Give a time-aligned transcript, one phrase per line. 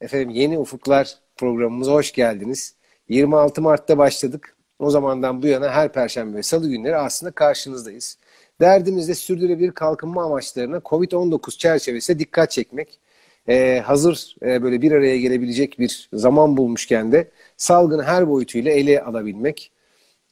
[0.00, 2.74] Efendim Yeni Ufuklar programımıza hoş geldiniz.
[3.08, 4.56] 26 Mart'ta başladık.
[4.78, 8.18] O zamandan bu yana her perşembe ve salı günleri aslında karşınızdayız.
[8.60, 13.00] Derdimiz de sürdürülebilir kalkınma amaçlarına COVID-19 çerçevesinde dikkat çekmek.
[13.48, 19.02] Ee, hazır e, böyle bir araya gelebilecek bir zaman bulmuşken de salgını her boyutuyla ele
[19.02, 19.71] alabilmek.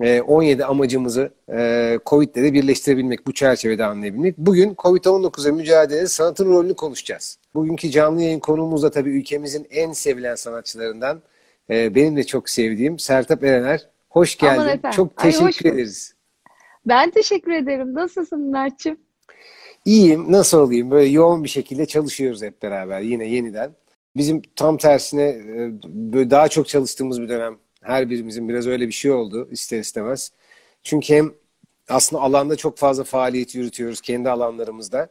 [0.00, 4.38] 17 ee, amacımızı e, Covid ile de birleştirebilmek, bu çerçevede anlayabilmek.
[4.38, 7.38] Bugün Covid-19'a mücadelede sanatın rolünü konuşacağız.
[7.54, 11.22] Bugünkü canlı yayın konuğumuz da tabii ülkemizin en sevilen sanatçılarından,
[11.70, 13.88] e, benim de çok sevdiğim Sertap Erener.
[14.08, 14.80] Hoş geldin.
[14.90, 16.14] Çok teşekkür Ay, ederiz.
[16.86, 17.94] Ben teşekkür ederim.
[17.94, 18.98] Nasılsın Mert'ciğim?
[19.84, 20.32] İyiyim.
[20.32, 20.90] Nasıl olayım?
[20.90, 23.70] Böyle yoğun bir şekilde çalışıyoruz hep beraber yine yeniden.
[24.16, 28.92] Bizim tam tersine e, böyle daha çok çalıştığımız bir dönem her birimizin biraz öyle bir
[28.92, 30.32] şey oldu ister istemez.
[30.82, 31.32] Çünkü hem
[31.88, 35.08] aslında alanda çok fazla faaliyet yürütüyoruz kendi alanlarımızda.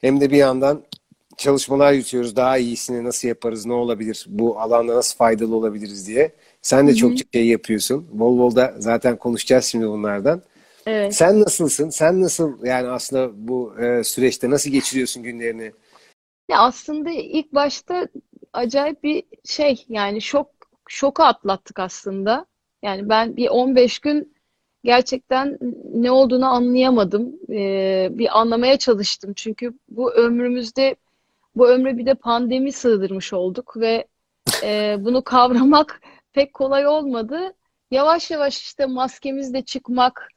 [0.00, 0.82] Hem de bir yandan
[1.36, 2.36] çalışmalar yürütüyoruz.
[2.36, 6.32] Daha iyisini nasıl yaparız, ne olabilir, bu alanda nasıl faydalı olabiliriz diye.
[6.62, 8.08] Sen de çok şey yapıyorsun.
[8.12, 10.42] Bol bol da zaten konuşacağız şimdi bunlardan.
[10.86, 11.14] Evet.
[11.14, 11.90] Sen nasılsın?
[11.90, 15.72] Sen nasıl yani aslında bu e, süreçte nasıl geçiriyorsun günlerini?
[16.50, 18.08] Ya aslında ilk başta
[18.52, 20.51] acayip bir şey yani şok
[20.92, 22.46] şoku atlattık aslında.
[22.82, 24.34] Yani ben bir 15 gün
[24.84, 25.58] gerçekten
[25.94, 27.36] ne olduğunu anlayamadım.
[27.50, 29.32] Ee, bir anlamaya çalıştım.
[29.36, 30.96] Çünkü bu ömrümüzde
[31.56, 34.06] bu ömre bir de pandemi sığdırmış olduk ve
[34.62, 36.00] e, bunu kavramak
[36.32, 37.54] pek kolay olmadı.
[37.90, 40.28] Yavaş yavaş işte maskemizle çıkmak,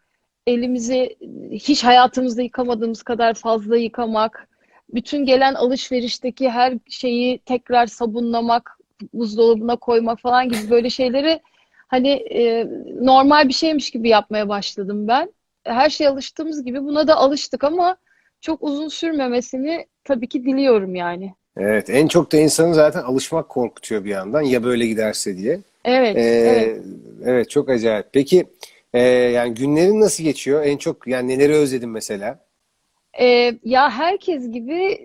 [0.47, 1.17] elimizi
[1.51, 4.47] hiç hayatımızda yıkamadığımız kadar fazla yıkamak,
[4.89, 8.77] bütün gelen alışverişteki her şeyi tekrar sabunlamak,
[9.13, 11.39] buzdolabına koymak falan gibi böyle şeyleri
[11.87, 12.67] hani e,
[13.01, 15.33] normal bir şeymiş gibi yapmaya başladım ben.
[15.63, 17.97] Her şey alıştığımız gibi buna da alıştık ama
[18.41, 21.33] çok uzun sürmemesini tabii ki diliyorum yani.
[21.57, 25.59] Evet, en çok da insanı zaten alışmak korkutuyor bir yandan ya böyle giderse diye.
[25.85, 26.83] Evet, ee, evet.
[27.25, 28.05] Evet, çok acayip.
[28.13, 28.45] Peki
[28.93, 30.63] e, yani günlerin nasıl geçiyor?
[30.63, 32.44] En çok yani neleri özledin mesela?
[33.19, 34.99] Ee, ya herkes gibi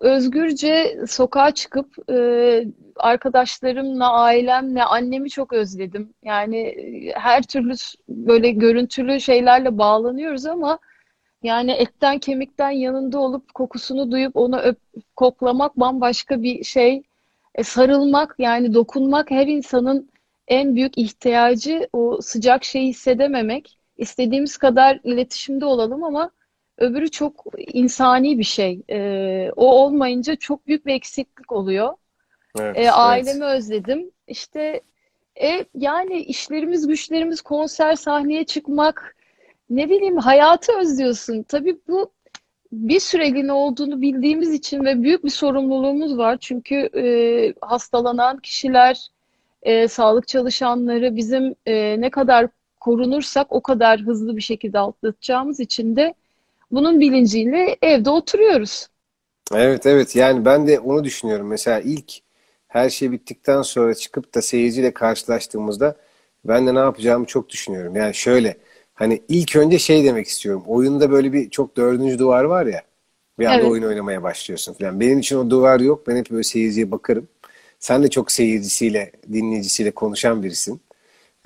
[0.00, 2.64] özgürce sokağa çıkıp e,
[2.96, 6.14] arkadaşlarımla, ailemle, annemi çok özledim.
[6.22, 7.74] Yani e, her türlü
[8.08, 10.78] böyle görüntülü şeylerle bağlanıyoruz ama
[11.42, 14.78] yani etten kemikten yanında olup kokusunu duyup onu öp,
[15.16, 17.02] koklamak bambaşka bir şey.
[17.54, 20.10] E, sarılmak yani dokunmak her insanın
[20.48, 23.78] en büyük ihtiyacı o sıcak şeyi hissedememek.
[23.98, 26.30] İstediğimiz kadar iletişimde olalım ama
[26.82, 28.82] öbürü çok insani bir şey.
[28.90, 31.92] E, o olmayınca çok büyük bir eksiklik oluyor.
[32.60, 33.56] Evet, e, ailemi evet.
[33.58, 34.10] özledim.
[34.28, 34.80] İşte
[35.42, 39.16] e, yani işlerimiz, güçlerimiz, konser, sahneye çıkmak,
[39.70, 41.42] ne bileyim hayatı özlüyorsun.
[41.42, 42.10] Tabii bu
[42.72, 46.36] bir süreliğine olduğunu bildiğimiz için ve büyük bir sorumluluğumuz var.
[46.40, 47.04] Çünkü e,
[47.60, 49.08] hastalanan kişiler,
[49.62, 52.48] e, sağlık çalışanları bizim e, ne kadar
[52.80, 56.14] korunursak o kadar hızlı bir şekilde atlatacağımız için de
[56.72, 58.88] bunun bilinciyle evde oturuyoruz.
[59.54, 61.46] Evet evet yani ben de onu düşünüyorum.
[61.46, 62.12] Mesela ilk
[62.68, 65.96] her şey bittikten sonra çıkıp da seyirciyle karşılaştığımızda
[66.44, 67.96] ben de ne yapacağımı çok düşünüyorum.
[67.96, 68.56] Yani şöyle
[68.94, 70.62] hani ilk önce şey demek istiyorum.
[70.66, 72.82] Oyunda böyle bir çok dördüncü duvar var ya.
[73.38, 73.70] Bir anda evet.
[73.70, 75.00] oyun oynamaya başlıyorsun falan.
[75.00, 76.06] Benim için o duvar yok.
[76.06, 77.28] Ben hep böyle seyirciye bakarım.
[77.78, 80.80] Sen de çok seyircisiyle, dinleyicisiyle konuşan birisin.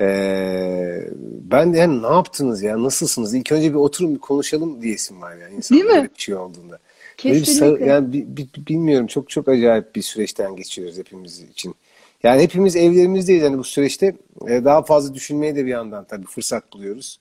[0.00, 1.08] Ee,
[1.50, 3.34] ben de yani ne yaptınız ya nasılsınız?
[3.34, 5.54] İlk önce bir oturun bir konuşalım diyesim var yani.
[5.54, 6.10] İnsan Değil mi?
[6.16, 6.78] Bir şey olduğunda.
[7.16, 7.80] Kesinlikle.
[7.80, 11.74] Bir, yani bi, bi, bilmiyorum çok çok acayip bir süreçten geçiyoruz hepimiz için.
[12.22, 14.14] Yani hepimiz evlerimizdeyiz yani bu süreçte
[14.48, 17.20] e, daha fazla düşünmeye de bir yandan tabii fırsat buluyoruz.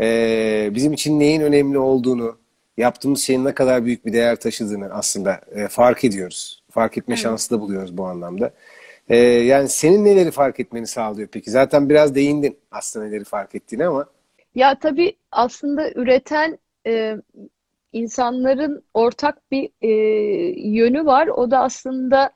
[0.00, 2.36] Ee, bizim için neyin önemli olduğunu,
[2.76, 6.62] yaptığımız şeyin ne kadar büyük bir değer taşıdığını aslında e, fark ediyoruz.
[6.70, 7.22] Fark etme evet.
[7.22, 8.52] şansı da buluyoruz bu anlamda.
[9.08, 11.50] Ee, yani senin neleri fark etmeni sağlıyor peki?
[11.50, 14.06] Zaten biraz değindin aslında neleri fark ettiğini ama.
[14.54, 17.16] Ya tabii aslında üreten e,
[17.92, 19.88] insanların ortak bir e,
[20.68, 21.26] yönü var.
[21.26, 22.32] O da aslında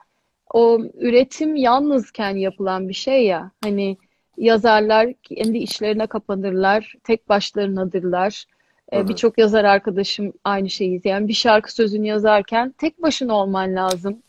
[0.54, 3.50] o üretim yalnızken yapılan bir şey ya.
[3.64, 3.96] Hani
[4.36, 8.44] yazarlar kendi işlerine kapanırlar, tek başlarınadırlar.
[8.92, 11.00] E, Birçok yazar arkadaşım aynı şeyi.
[11.04, 14.22] Yani bir şarkı sözünü yazarken tek başına olman lazım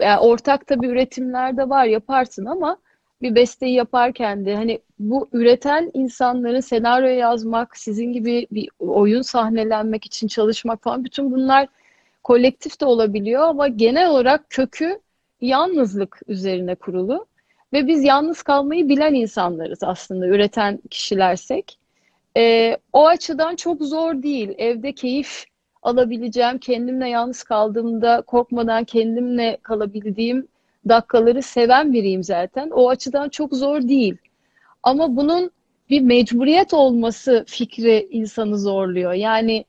[0.00, 2.76] yani ortak tabii üretimler de var yaparsın ama
[3.22, 10.04] bir besteyi yaparken de hani bu üreten insanların senaryo yazmak, sizin gibi bir oyun sahnelenmek
[10.04, 11.68] için çalışmak falan bütün bunlar
[12.22, 15.00] kolektif de olabiliyor ama genel olarak kökü
[15.40, 17.26] yalnızlık üzerine kurulu.
[17.72, 21.78] Ve biz yalnız kalmayı bilen insanlarız aslında üreten kişilersek.
[22.36, 24.54] Ee, o açıdan çok zor değil.
[24.58, 25.44] Evde keyif
[25.82, 30.48] alabileceğim, kendimle yalnız kaldığımda korkmadan kendimle kalabildiğim
[30.88, 32.70] dakikaları seven biriyim zaten.
[32.70, 34.16] O açıdan çok zor değil.
[34.82, 35.50] Ama bunun
[35.90, 39.12] bir mecburiyet olması fikri insanı zorluyor.
[39.12, 39.64] Yani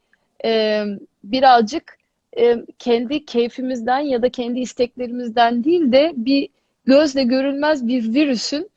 [0.46, 0.84] e,
[1.24, 1.98] birazcık
[2.38, 6.50] e, kendi keyfimizden ya da kendi isteklerimizden değil de bir
[6.86, 8.70] gözle görülmez bir virüsün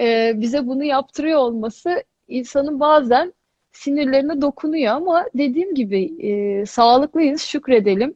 [0.00, 3.32] e, bize bunu yaptırıyor olması insanın bazen
[3.80, 8.14] sinirlerine dokunuyor ama dediğim gibi e, sağlıklıyız, şükredelim.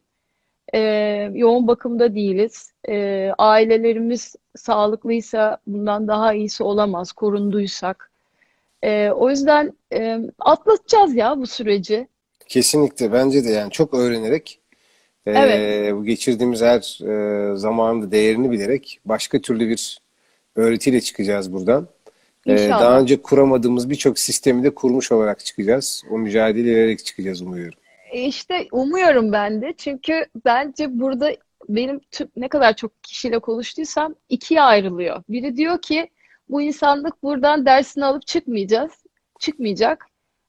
[0.75, 0.79] E,
[1.35, 2.73] yoğun bakımda değiliz.
[2.89, 8.11] E, ailelerimiz sağlıklıysa bundan daha iyisi olamaz, korunduysak.
[8.83, 12.09] E, o yüzden e, atlatacağız ya bu süreci.
[12.49, 14.61] Kesinlikle bence de yani çok öğrenerek
[15.27, 19.99] e, bu geçirdiğimiz her e, zamanın değerini bilerek başka türlü bir
[20.57, 21.89] öğretiyle çıkacağız buradan.
[22.46, 23.00] E, daha inşallah.
[23.00, 26.02] önce kuramadığımız birçok sistemi de kurmuş olarak çıkacağız.
[26.11, 27.79] O mücadele vererek çıkacağız umuyorum.
[28.11, 29.75] E, İşte umuyorum ben de.
[29.76, 31.37] Çünkü bence burada
[31.69, 35.23] benim tüm, ne kadar çok kişiyle konuştuysam ikiye ayrılıyor.
[35.29, 36.08] Biri diyor ki
[36.49, 38.93] bu insanlık buradan dersini alıp çıkmayacağız.
[39.38, 40.06] Çıkmayacak.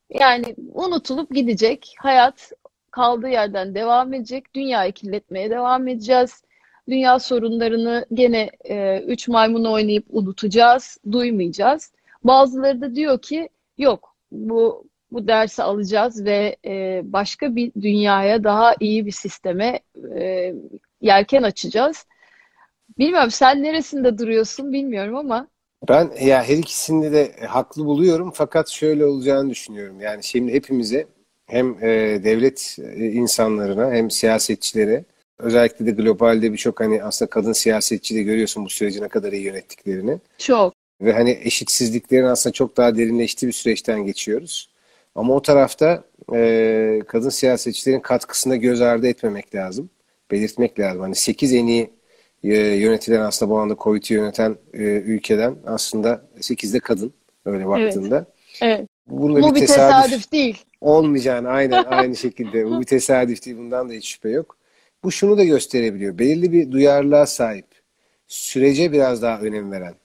[0.10, 1.96] Yani unutulup gidecek.
[2.00, 2.52] Hayat
[2.92, 4.54] kaldığı yerden devam edecek.
[4.56, 6.44] Dünyayı kirletmeye devam edeceğiz.
[6.90, 11.92] Dünya sorunlarını gene e, üç maymun oynayıp unutacağız, duymayacağız.
[12.24, 18.76] Bazıları da diyor ki yok bu bu dersi alacağız ve e, başka bir dünyaya daha
[18.80, 19.80] iyi bir sisteme
[20.16, 20.54] e,
[21.02, 22.06] yelken açacağız.
[22.98, 25.48] Bilmiyorum sen neresinde duruyorsun bilmiyorum ama
[25.90, 30.00] Ben ya her ikisini de haklı buluyorum fakat şöyle olacağını düşünüyorum.
[30.00, 31.08] Yani şimdi hepimize
[31.46, 31.88] hem e,
[32.24, 35.06] devlet e, insanlarına hem siyasetçilere
[35.40, 39.44] özellikle de globalde birçok hani aslında kadın siyasetçi de görüyorsun bu süreci ne kadar iyi
[39.44, 40.20] yönettiklerini.
[40.38, 40.74] çok.
[41.02, 44.70] Ve hani eşitsizliklerin aslında çok daha derinleştiği bir süreçten geçiyoruz.
[45.16, 46.04] Ama o tarafta
[46.34, 49.90] e, kadın siyasetçilerin katkısına göz ardı etmemek lazım.
[50.32, 51.02] Belirtmek lazım.
[51.02, 51.90] Hani 8 en iyi
[52.44, 57.14] e, yönetilen aslında bu anda COVID'i yöneten e, ülkeden aslında 8 de kadın
[57.46, 57.68] öyle Evet.
[57.68, 58.26] baktığında.
[58.62, 58.88] Evet.
[59.08, 60.66] Bunda bir Bu bir tesadüf tesadüf değil.
[60.82, 62.66] olmayacağını aynen aynı şekilde.
[62.66, 63.58] Bu bir tesadüf değil.
[63.58, 64.58] Bundan da hiç şüphe yok.
[65.04, 66.18] Bu şunu da gösterebiliyor.
[66.18, 67.66] Belirli bir duyarlılığa sahip,
[68.28, 69.96] sürece biraz daha önem veren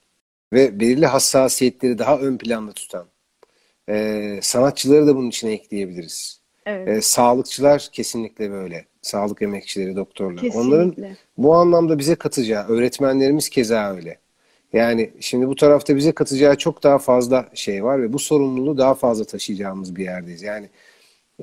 [0.53, 3.05] ve belirli hassasiyetleri daha ön planda tutan
[3.89, 6.41] e, sanatçıları da bunun içine ekleyebiliriz.
[6.65, 6.87] Evet.
[6.87, 8.85] E, sağlıkçılar kesinlikle böyle.
[9.01, 10.43] Sağlık emekçileri, doktorlar.
[10.53, 11.17] Onların Kesinlikle.
[11.37, 14.17] bu anlamda bize katacağı, öğretmenlerimiz keza öyle.
[14.73, 18.95] Yani şimdi bu tarafta bize katacağı çok daha fazla şey var ve bu sorumluluğu daha
[18.95, 20.41] fazla taşıyacağımız bir yerdeyiz.
[20.41, 20.69] Yani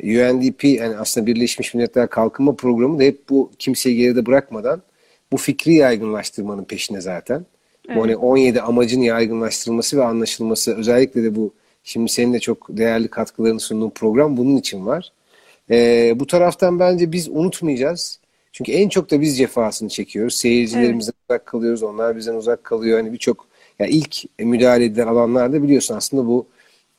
[0.03, 4.83] UNDP yani aslında Birleşmiş Milletler Kalkınma Programı da hep bu kimseyi geride bırakmadan
[5.33, 7.47] bu fikri yaygınlaştırmanın peşinde zaten.
[7.89, 8.23] Bu hani Evet.
[8.23, 11.55] 17 amacın yaygınlaştırılması ve anlaşılması özellikle de bu
[11.85, 15.13] şimdi senin de çok değerli katkılarını sunduğun program bunun için var.
[15.71, 18.21] Ee, bu taraftan bence biz unutmayacağız.
[18.53, 20.33] Çünkü en çok da biz cefasını çekiyoruz.
[20.33, 20.41] Evet.
[20.41, 21.83] Seyircilerimizden uzak kalıyoruz.
[21.83, 22.99] Onlar bizden uzak kalıyor.
[22.99, 23.47] Hani birçok
[23.79, 26.47] ya ilk müdahale edilen alanlarda biliyorsun aslında bu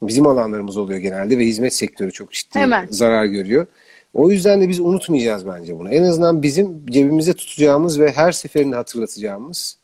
[0.02, 2.88] bizim alanlarımız oluyor genelde ve hizmet sektörü çok ciddi Hemen.
[2.90, 3.68] zarar görüyor.
[4.14, 5.90] O yüzden de biz unutmayacağız bence bunu.
[5.90, 9.78] En azından bizim cebimizde tutacağımız ve her seferinde hatırlatacağımız,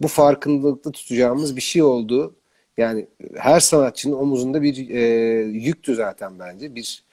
[0.00, 2.34] bu farkındalıkta tutacağımız bir şey olduğu.
[2.76, 5.00] Yani her sanatçının omuzunda bir e,
[5.42, 6.74] yüktü zaten bence.
[6.74, 7.04] Bir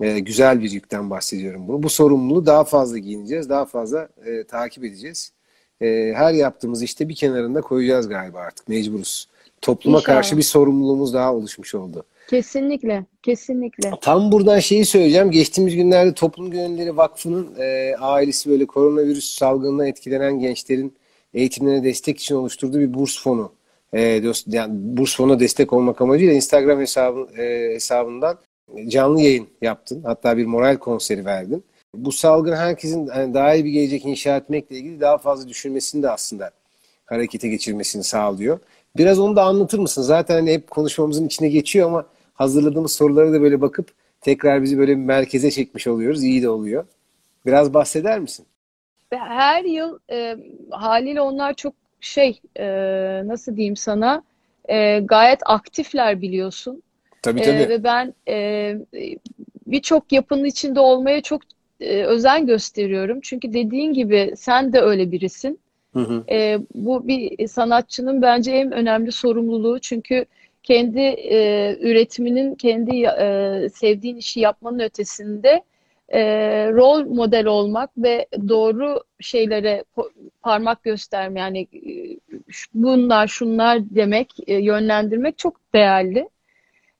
[0.00, 1.82] e, güzel bir yükten bahsediyorum bunu.
[1.82, 5.32] Bu sorumluluğu daha fazla giyineceğiz, daha fazla e, takip edeceğiz.
[5.80, 8.68] E, her yaptığımız işte bir kenarında koyacağız galiba artık.
[8.68, 9.28] Mecburuz.
[9.62, 10.38] Topluma karşı İnşallah.
[10.38, 12.04] bir sorumluluğumuz daha oluşmuş oldu.
[12.30, 13.06] Kesinlikle.
[13.22, 13.90] Kesinlikle.
[14.00, 15.30] Tam buradan şeyi söyleyeceğim.
[15.30, 20.94] Geçtiğimiz günlerde Toplum Gönülleri Vakfı'nın e, ailesi böyle koronavirüs salgınından etkilenen gençlerin
[21.34, 23.52] eğitimlerine destek için oluşturduğu bir burs fonu.
[23.92, 28.38] E, yani burs fonuna destek olmak amacıyla Instagram hesabı, e, hesabından
[28.88, 30.02] canlı yayın yaptın.
[30.04, 31.64] Hatta bir moral konseri verdin.
[31.94, 36.10] Bu salgın herkesin hani daha iyi bir gelecek inşa etmekle ilgili daha fazla düşünmesini de
[36.10, 36.50] aslında
[37.06, 38.58] harekete geçirmesini sağlıyor.
[38.96, 40.02] Biraz onu da anlatır mısın?
[40.02, 44.94] Zaten hani hep konuşmamızın içine geçiyor ama hazırladığımız sorulara da böyle bakıp tekrar bizi böyle
[44.94, 46.24] merkeze çekmiş oluyoruz.
[46.24, 46.84] İyi de oluyor.
[47.46, 48.46] Biraz bahseder misin?
[49.10, 50.36] Her yıl e,
[50.70, 52.66] haliyle onlar çok şey e,
[53.24, 54.22] nasıl diyeyim sana
[54.68, 56.82] e, gayet aktifler biliyorsun.
[57.22, 57.68] Tabii E, tabii.
[57.68, 58.74] ve ben e,
[59.66, 61.42] birçok yapının içinde olmaya çok
[61.80, 63.20] e, özen gösteriyorum.
[63.22, 65.58] Çünkü dediğin gibi sen de öyle birisin.
[65.92, 66.24] Hı hı.
[66.30, 69.78] E, bu bir sanatçının bence en önemli sorumluluğu.
[69.78, 70.24] Çünkü
[70.62, 75.62] kendi e, üretiminin, kendi e, sevdiğin işi yapmanın ötesinde
[76.08, 76.20] e,
[76.72, 79.84] rol model olmak ve doğru şeylere
[80.42, 81.92] parmak gösterme yani e,
[82.74, 86.28] bunlar şunlar demek, e, yönlendirmek çok değerli.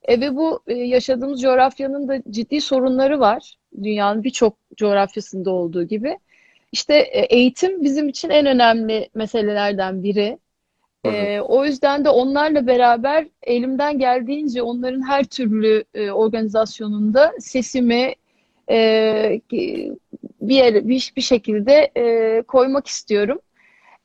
[0.03, 3.55] E, ve bu e, yaşadığımız coğrafyanın da ciddi sorunları var.
[3.83, 6.17] Dünyanın birçok coğrafyasında olduğu gibi.
[6.73, 10.37] İşte e, eğitim bizim için en önemli meselelerden biri.
[11.05, 11.15] Hı hı.
[11.15, 18.13] E, o yüzden de onlarla beraber elimden geldiğince onların her türlü e, organizasyonunda sesimi
[18.69, 19.41] e,
[20.41, 23.39] bir yere bir, bir şekilde e, koymak istiyorum.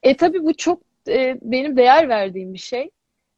[0.02, 2.90] E tabii bu çok e, benim değer verdiğim bir şey.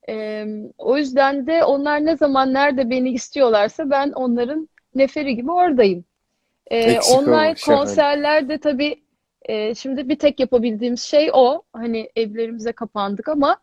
[0.09, 0.47] E,
[0.79, 6.05] o yüzden de onlar ne zaman nerede beni istiyorlarsa ben onların neferi gibi oradayım.
[6.67, 8.97] E, Eksik online konserlerde tabii
[9.43, 11.63] e, şimdi bir tek yapabildiğimiz şey o.
[11.73, 13.57] Hani evlerimize kapandık ama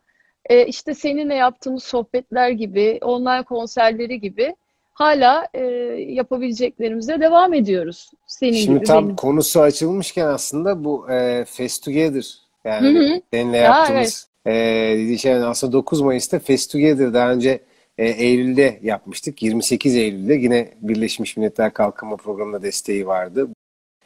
[0.46, 4.55] e, işte seninle yaptığımız sohbetler gibi, online konserleri gibi
[4.93, 5.63] hala e,
[6.07, 8.12] yapabileceklerimize devam ediyoruz.
[8.27, 9.15] Senin Şimdi gibi tam benim.
[9.15, 13.22] konusu açılmışken aslında bu e, Fest Together yani hı.
[13.34, 14.51] seninle Ya yaptığımız e,
[14.93, 17.60] dediği şey yani aslında 9 Mayıs'ta Fest Together daha önce
[17.98, 19.43] e, Eylül'de yapmıştık.
[19.43, 23.50] 28 Eylül'de yine Birleşmiş Milletler Kalkınma Programı'na desteği vardı.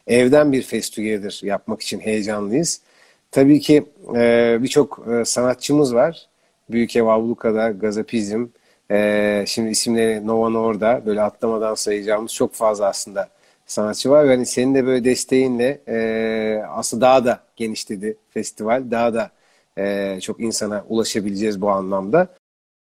[0.08, 2.82] Evden bir Together yapmak için heyecanlıyız.
[3.32, 6.28] Tabii ki e, birçok e, sanatçımız var.
[6.70, 8.46] Büyük Ev Abluka'da, Gazapizm,
[8.92, 13.30] e, şimdi isimleri Nova Norda böyle atlamadan sayacağımız çok fazla aslında
[13.66, 14.26] sanatçı var.
[14.26, 18.92] Yani senin de böyle desteğinle e, aslında daha da genişledi festival.
[18.92, 19.32] Daha da
[19.78, 22.28] e, çok insana ulaşabileceğiz bu anlamda.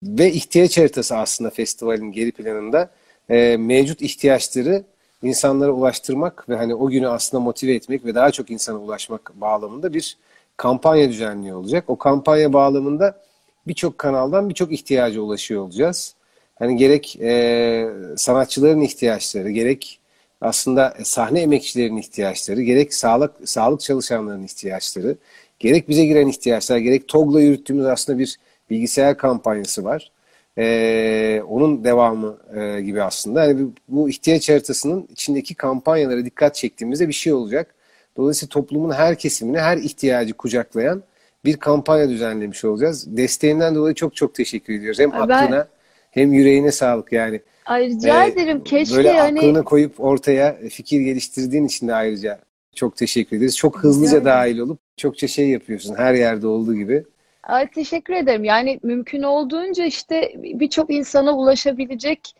[0.02, 2.90] Ve ihtiyaç haritası aslında festivalin geri planında
[3.28, 4.84] e, mevcut ihtiyaçları
[5.22, 9.94] insanlara ulaştırmak ve hani o günü aslında motive etmek ve daha çok insana ulaşmak bağlamında
[9.94, 10.16] bir
[10.56, 11.84] kampanya düzenliyor olacak.
[11.88, 13.22] O kampanya bağlamında
[13.66, 16.14] birçok kanaldan birçok ihtiyaca ulaşıyor olacağız.
[16.58, 20.00] Hani gerek e, sanatçıların ihtiyaçları, gerek
[20.40, 25.16] aslında sahne emekçilerinin ihtiyaçları, gerek sağlık sağlık çalışanlarının ihtiyaçları,
[25.58, 28.36] gerek bize giren ihtiyaçlar, gerek TOG'la yürüttüğümüz aslında bir
[28.70, 30.10] bilgisayar kampanyası var.
[30.58, 33.44] Ee, onun devamı e, gibi aslında.
[33.44, 37.74] Yani bu, ihtiyaç haritasının içindeki kampanyalara dikkat çektiğimizde bir şey olacak.
[38.16, 41.02] Dolayısıyla toplumun her kesimine her ihtiyacı kucaklayan
[41.44, 43.16] bir kampanya düzenlemiş olacağız.
[43.16, 44.98] Desteğinden dolayı çok çok teşekkür ediyoruz.
[45.00, 45.68] Hem ben aklına
[46.10, 47.40] hem yüreğine sağlık yani.
[47.66, 48.64] ay rica Ee, ederim.
[48.64, 52.38] Keşke böyle hani aklını koyup ortaya fikir geliştirdiğin için de ayrıca
[52.74, 53.56] çok teşekkür ederiz.
[53.56, 54.24] Çok hızlıca ederim.
[54.24, 57.04] dahil olup çokça şey yapıyorsun her yerde olduğu gibi.
[57.46, 58.44] Ay, teşekkür ederim.
[58.44, 62.34] Yani mümkün olduğunca işte birçok insana ulaşabilecek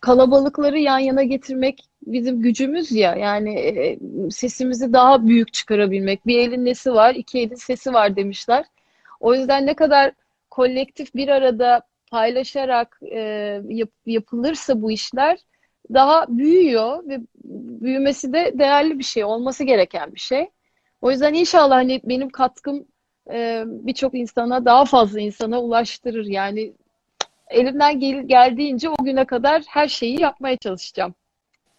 [0.00, 3.14] kalabalıkları yan yana getirmek bizim gücümüz ya.
[3.14, 3.98] Yani e,
[4.30, 6.26] sesimizi daha büyük çıkarabilmek.
[6.26, 8.64] Bir elin nesi var, iki elin sesi var demişler.
[9.20, 10.12] O yüzden ne kadar
[10.50, 13.18] kolektif bir arada paylaşarak e,
[13.68, 15.38] yap- yapılırsa bu işler
[15.94, 17.20] daha büyüyor ve
[17.82, 20.48] büyümesi de değerli bir şey, olması gereken bir şey.
[21.02, 22.86] O yüzden inşallah hani benim katkım
[23.32, 26.26] e, birçok insana, daha fazla insana ulaştırır.
[26.26, 26.72] Yani
[27.50, 31.14] elimden gel geldiğince o güne kadar her şeyi yapmaya çalışacağım.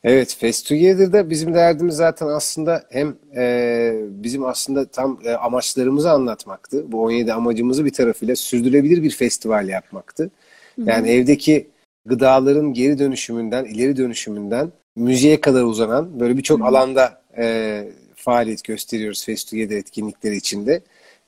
[0.03, 6.91] Evet, Fest Together'da bizim derdimiz zaten aslında hem e, bizim aslında tam e, amaçlarımızı anlatmaktı.
[6.91, 10.29] Bu 17 amacımızı bir tarafıyla sürdürülebilir bir festival yapmaktı.
[10.77, 11.11] Yani hı.
[11.11, 11.67] evdeki
[12.05, 19.49] gıdaların geri dönüşümünden, ileri dönüşümünden müziğe kadar uzanan böyle birçok alanda e, faaliyet gösteriyoruz Fest
[19.49, 20.81] Together etkinlikleri içinde.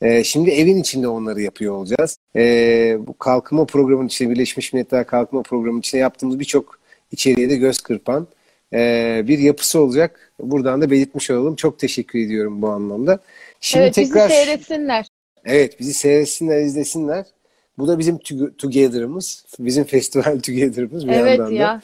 [0.03, 2.17] E, şimdi evin içinde onları yapıyor olacağız.
[2.35, 2.41] E,
[2.99, 6.79] bu kalkınma programının içinde, Birleşmiş Milletler Kalkınma Programı'nın içinde yaptığımız birçok
[7.11, 8.27] içeriğe de göz kırpan
[8.73, 10.33] e, bir yapısı olacak.
[10.39, 11.55] Buradan da belirtmiş olalım.
[11.55, 13.19] Çok teşekkür ediyorum bu anlamda.
[13.61, 15.07] Şimdi Evet, bizi tekrar seyretsinler.
[15.45, 17.25] evet bizi seyretsinler, izlesinler.
[17.77, 19.45] Bu da bizim to- Together'ımız.
[19.59, 21.81] Bizim festival Together'ımız bir Evet yandan da.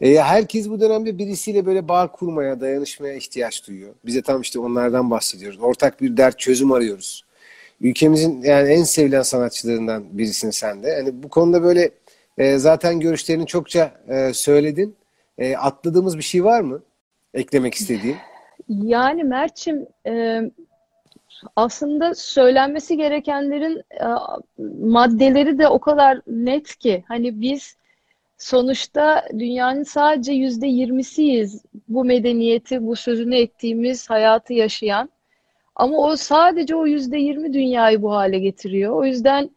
[0.00, 3.94] E, herkes bu dönemde birisiyle böyle bağ kurmaya, dayanışmaya ihtiyaç duyuyor.
[4.06, 5.58] Bize tam işte onlardan bahsediyoruz.
[5.60, 7.24] Ortak bir dert çözüm arıyoruz.
[7.80, 10.88] Ülkemizin yani en sevilen sanatçılarından birisin sen de.
[10.88, 11.90] Yani bu konuda böyle
[12.38, 14.96] e, zaten görüşlerini çokça e, söyledin.
[15.38, 16.82] E, atladığımız bir şey var mı?
[17.34, 18.16] Eklemek istediğin?
[18.68, 20.40] Yani Mert'cim e,
[21.56, 24.06] aslında söylenmesi gerekenlerin e,
[24.80, 27.76] maddeleri de o kadar net ki hani biz
[28.44, 35.10] sonuçta dünyanın sadece yüzde yirmisiyiz bu medeniyeti, bu sözünü ettiğimiz hayatı yaşayan.
[35.76, 38.92] Ama o sadece o yüzde yirmi dünyayı bu hale getiriyor.
[38.96, 39.50] O yüzden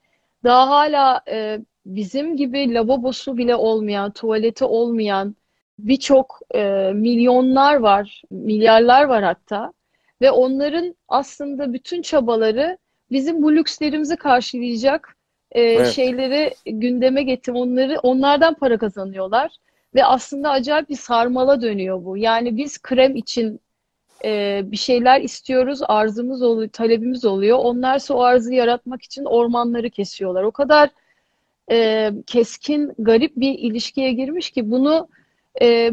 [0.44, 5.36] daha hala e, bizim gibi lavabosu bile olmayan, tuvaleti olmayan
[5.80, 9.74] birçok e, milyonlar var, milyarlar var hatta.
[10.22, 12.78] Ve onların aslında bütün çabaları
[13.12, 15.17] bizim bu lükslerimizi karşılayacak
[15.52, 15.88] e, Evet.
[15.88, 19.52] şeyleri gündeme getir, onları onlardan para kazanıyorlar.
[19.96, 22.18] Ve aslında acayip bir sarmala dönüyor bu.
[22.18, 23.60] Yani biz krem için
[24.26, 27.58] e, bir şeyler istiyoruz, arzımız oluyor, talebimiz oluyor.
[27.58, 30.44] Onlarsa o arzı yaratmak için ormanları kesiyorlar.
[30.44, 30.90] O kadar
[31.72, 35.08] e, keskin, garip bir ilişkiye girmiş ki bunu
[35.62, 35.92] e,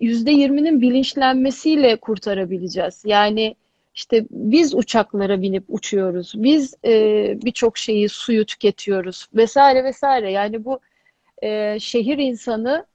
[0.00, 3.02] yüzde yirminin bilinçlenmesiyle kurtarabileceğiz.
[3.06, 3.54] Yani
[3.94, 6.32] İşte biz uçaklara binip uçuyoruz.
[6.36, 6.92] Biz e,
[7.44, 10.32] birçok şeyi suyu tüketiyoruz vesaire vesaire.
[10.32, 10.80] Yani bu
[11.42, 12.86] e, şehir insanı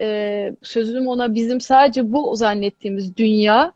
[0.00, 3.72] e, sözüm ona bizim sadece bu zannettiğimiz dünya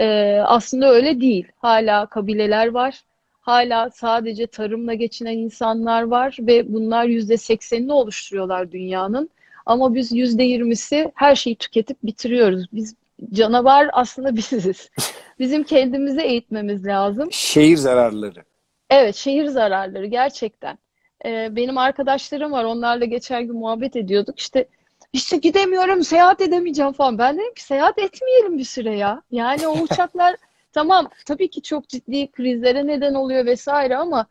[0.00, 1.46] e, aslında öyle değil.
[1.56, 3.00] Hala kabileler var.
[3.40, 9.30] Hala sadece tarımla geçinen insanlar var ve bunlar yüzde seksenini oluşturuyorlar dünyanın.
[9.66, 12.66] Ama biz yüzde yirmisi her şeyi tüketip bitiriyoruz.
[12.72, 12.94] Biz
[13.32, 14.90] canavar aslında biziz.
[15.38, 17.32] Bizim kendimizi eğitmemiz lazım.
[17.32, 18.44] Şehir zararları.
[18.90, 20.78] Evet, şehir zararları gerçekten.
[21.24, 22.64] Ee, benim arkadaşlarım var.
[22.64, 24.40] Onlarla geçen gün muhabbet ediyorduk.
[24.40, 24.68] İşte
[25.12, 27.18] işte gidemiyorum, seyahat edemeyeceğim falan.
[27.18, 29.22] Ben dedim ki seyahat etmeyelim bir süre ya.
[29.30, 30.36] Yani o uçaklar
[30.72, 34.26] tamam tabii ki çok ciddi krizlere neden oluyor vesaire ama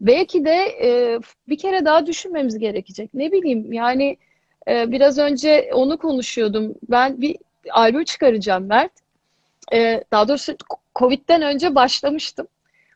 [0.00, 3.14] belki de e, bir kere daha düşünmemiz gerekecek.
[3.14, 4.16] Ne bileyim yani
[4.68, 6.74] e, biraz önce onu konuşuyordum.
[6.90, 7.36] Ben bir
[7.70, 8.92] albüm çıkaracağım Mert.
[9.72, 10.56] E, daha doğrusu
[10.94, 12.46] Covid'den önce başlamıştım.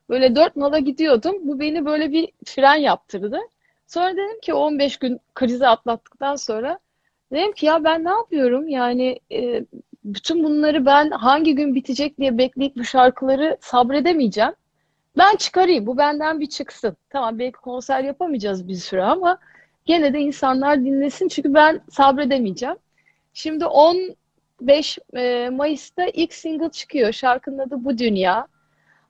[0.09, 1.37] Böyle dört nala gidiyordum.
[1.43, 3.41] Bu beni böyle bir fren yaptırdı.
[3.87, 6.79] Sonra dedim ki 15 gün krizi atlattıktan sonra
[7.33, 8.69] dedim ki ya ben ne yapıyorum?
[8.69, 9.65] Yani e,
[10.05, 14.53] bütün bunları ben hangi gün bitecek diye bekleyip bu şarkıları sabredemeyeceğim.
[15.19, 15.87] Ben çıkarayım.
[15.87, 16.97] Bu benden bir çıksın.
[17.11, 19.39] Tamam belki konser yapamayacağız bir süre ama
[19.85, 22.77] gene de insanlar dinlesin çünkü ben sabredemeyeceğim.
[23.35, 23.65] Şimdi
[24.62, 27.12] 15 e, Mayıs'ta ilk single çıkıyor.
[27.12, 28.47] Şarkının adı Bu Dünya.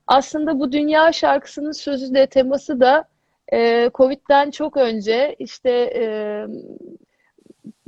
[0.06, 3.04] Aslında Bu Dünya şarkısının sözü de teması da
[3.52, 6.02] e, Covid'den çok önce işte e,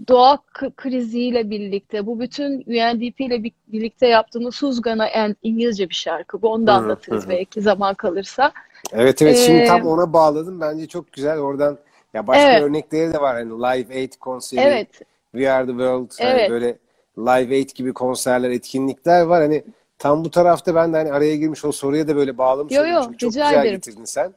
[0.09, 0.39] doğa
[0.77, 6.43] kriziyle birlikte bu bütün UNDP ile birlikte yaptığımız Who's Gonna End İngilizce bir şarkı.
[6.43, 8.53] Bu onu da anlatırız belki zaman kalırsa.
[8.93, 10.61] Evet evet şimdi ee, tam ona bağladım.
[10.61, 11.79] Bence çok güzel oradan
[12.15, 12.63] ya başka evet.
[12.63, 13.35] örnekleri de var.
[13.35, 15.01] Hani Live Aid konseri, evet.
[15.33, 16.41] We Are The World evet.
[16.41, 16.79] hani böyle
[17.21, 19.43] Live Aid gibi konserler, etkinlikler var.
[19.43, 19.65] Hani
[19.99, 23.03] tam bu tarafta ben de hani araya girmiş o soruya da böyle bağlamış yo, yo,
[23.05, 23.71] Çünkü çok güzel ederim.
[23.73, 24.35] getirdin sen.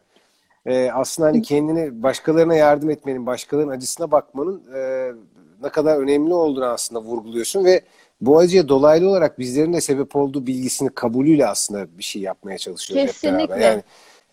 [0.65, 5.11] Ee, aslında hani kendini başkalarına yardım etmenin, başkalarının acısına bakmanın e,
[5.63, 7.81] ne kadar önemli olduğunu aslında vurguluyorsun ve
[8.21, 13.05] bu acıya dolaylı olarak bizlerin de sebep olduğu bilgisini kabulüyle aslında bir şey yapmaya çalışıyoruz
[13.05, 13.43] Kesinlikle.
[13.43, 13.61] hep beraber.
[13.61, 13.83] Yani,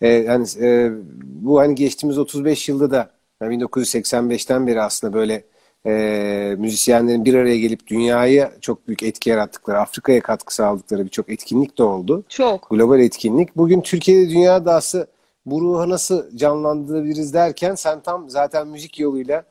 [0.01, 0.91] e, yani e,
[1.23, 3.09] bu hani geçtiğimiz 35 yılda da
[3.41, 5.43] yani 1985'ten beri aslında böyle
[5.85, 11.77] e, müzisyenlerin bir araya gelip dünyaya çok büyük etki yarattıkları, Afrika'ya katkı sağladıkları birçok etkinlik
[11.77, 12.23] de oldu.
[12.29, 12.69] Çok.
[12.69, 13.57] Global etkinlik.
[13.57, 15.07] Bugün Türkiye'de dünya dağısı
[15.45, 19.43] bu ruhu nasıl canlandırabiliriz derken sen tam zaten müzik yoluyla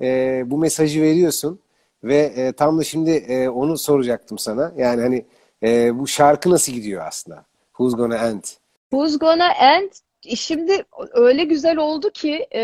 [0.00, 1.60] e, bu mesajı veriyorsun
[2.04, 4.72] ve e, tam da şimdi e, onu soracaktım sana.
[4.76, 5.24] Yani hani
[5.62, 7.44] e, bu şarkı nasıl gidiyor aslında?
[7.68, 8.42] Who's Gonna End?
[8.90, 9.90] Who's Gonna End
[10.36, 12.62] şimdi öyle güzel oldu ki e,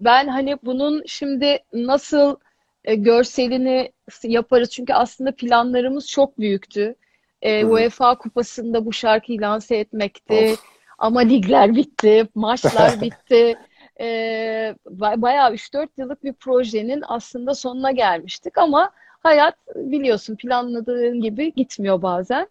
[0.00, 2.36] ben hani bunun şimdi nasıl
[2.84, 6.94] e, görselini yaparız çünkü aslında planlarımız çok büyüktü.
[7.42, 10.50] E, UEFA kupasında bu şarkıyı lanse etmekti.
[10.52, 10.64] Of.
[10.98, 13.56] Ama ligler bitti, maçlar bitti
[14.00, 14.74] e,
[15.16, 22.48] bayağı 3-4 yıllık bir projenin aslında sonuna gelmiştik ama hayat biliyorsun planladığın gibi gitmiyor bazen.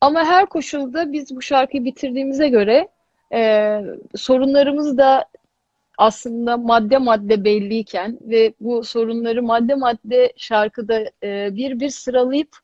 [0.00, 2.88] Ama her koşulda biz bu şarkıyı bitirdiğimize göre
[3.32, 3.80] e,
[4.16, 5.24] sorunlarımız da
[5.98, 12.56] aslında madde madde belliyken ve bu sorunları madde madde şarkıda e, bir bir sıralayıp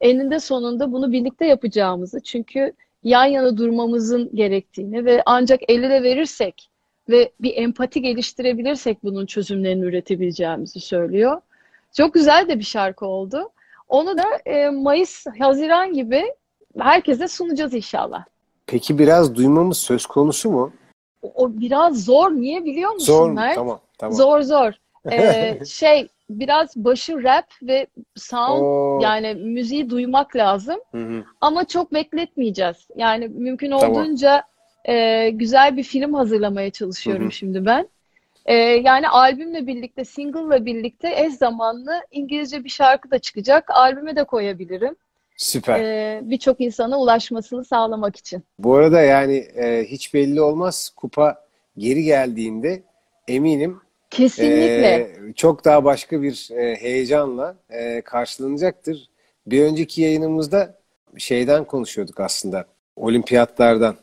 [0.00, 2.72] eninde sonunda bunu birlikte yapacağımızı çünkü
[3.04, 6.70] yan yana durmamızın gerektiğini ve ancak el ele verirsek
[7.08, 11.40] ve bir empati geliştirebilirsek bunun çözümlerini üretebileceğimizi söylüyor.
[11.96, 13.50] Çok güzel de bir şarkı oldu.
[13.88, 16.24] Onu da e, Mayıs, Haziran gibi
[16.78, 18.24] herkese sunacağız inşallah.
[18.68, 20.72] Peki biraz duymamız söz konusu mu?
[21.22, 22.30] O, o biraz zor.
[22.30, 23.54] Niye biliyor musun zor, Mert?
[23.54, 24.16] Tamam, tamam.
[24.16, 24.72] Zor zor.
[25.12, 28.98] Ee, şey biraz başı rap ve sound Oo.
[29.02, 30.76] yani müziği duymak lazım.
[30.92, 31.24] Hı hı.
[31.40, 32.88] Ama çok bekletmeyeceğiz.
[32.96, 37.32] Yani mümkün olduğunca tamam e, güzel bir film hazırlamaya çalışıyorum hı hı.
[37.32, 37.88] şimdi ben.
[38.46, 43.70] E, yani albümle birlikte, single'la birlikte eş zamanlı İngilizce bir şarkı da çıkacak.
[43.70, 44.96] Albüme de koyabilirim.
[45.38, 45.80] Süper.
[45.80, 48.42] E, Birçok insana ulaşmasını sağlamak için.
[48.58, 50.90] Bu arada yani e, hiç belli olmaz.
[50.96, 51.44] Kupa
[51.76, 52.82] geri geldiğinde
[53.28, 54.94] eminim Kesinlikle.
[54.94, 59.08] E, çok daha başka bir e, heyecanla e, karşılanacaktır.
[59.46, 60.78] Bir önceki yayınımızda
[61.16, 62.64] şeyden konuşuyorduk aslında.
[62.96, 63.96] Olimpiyatlardan.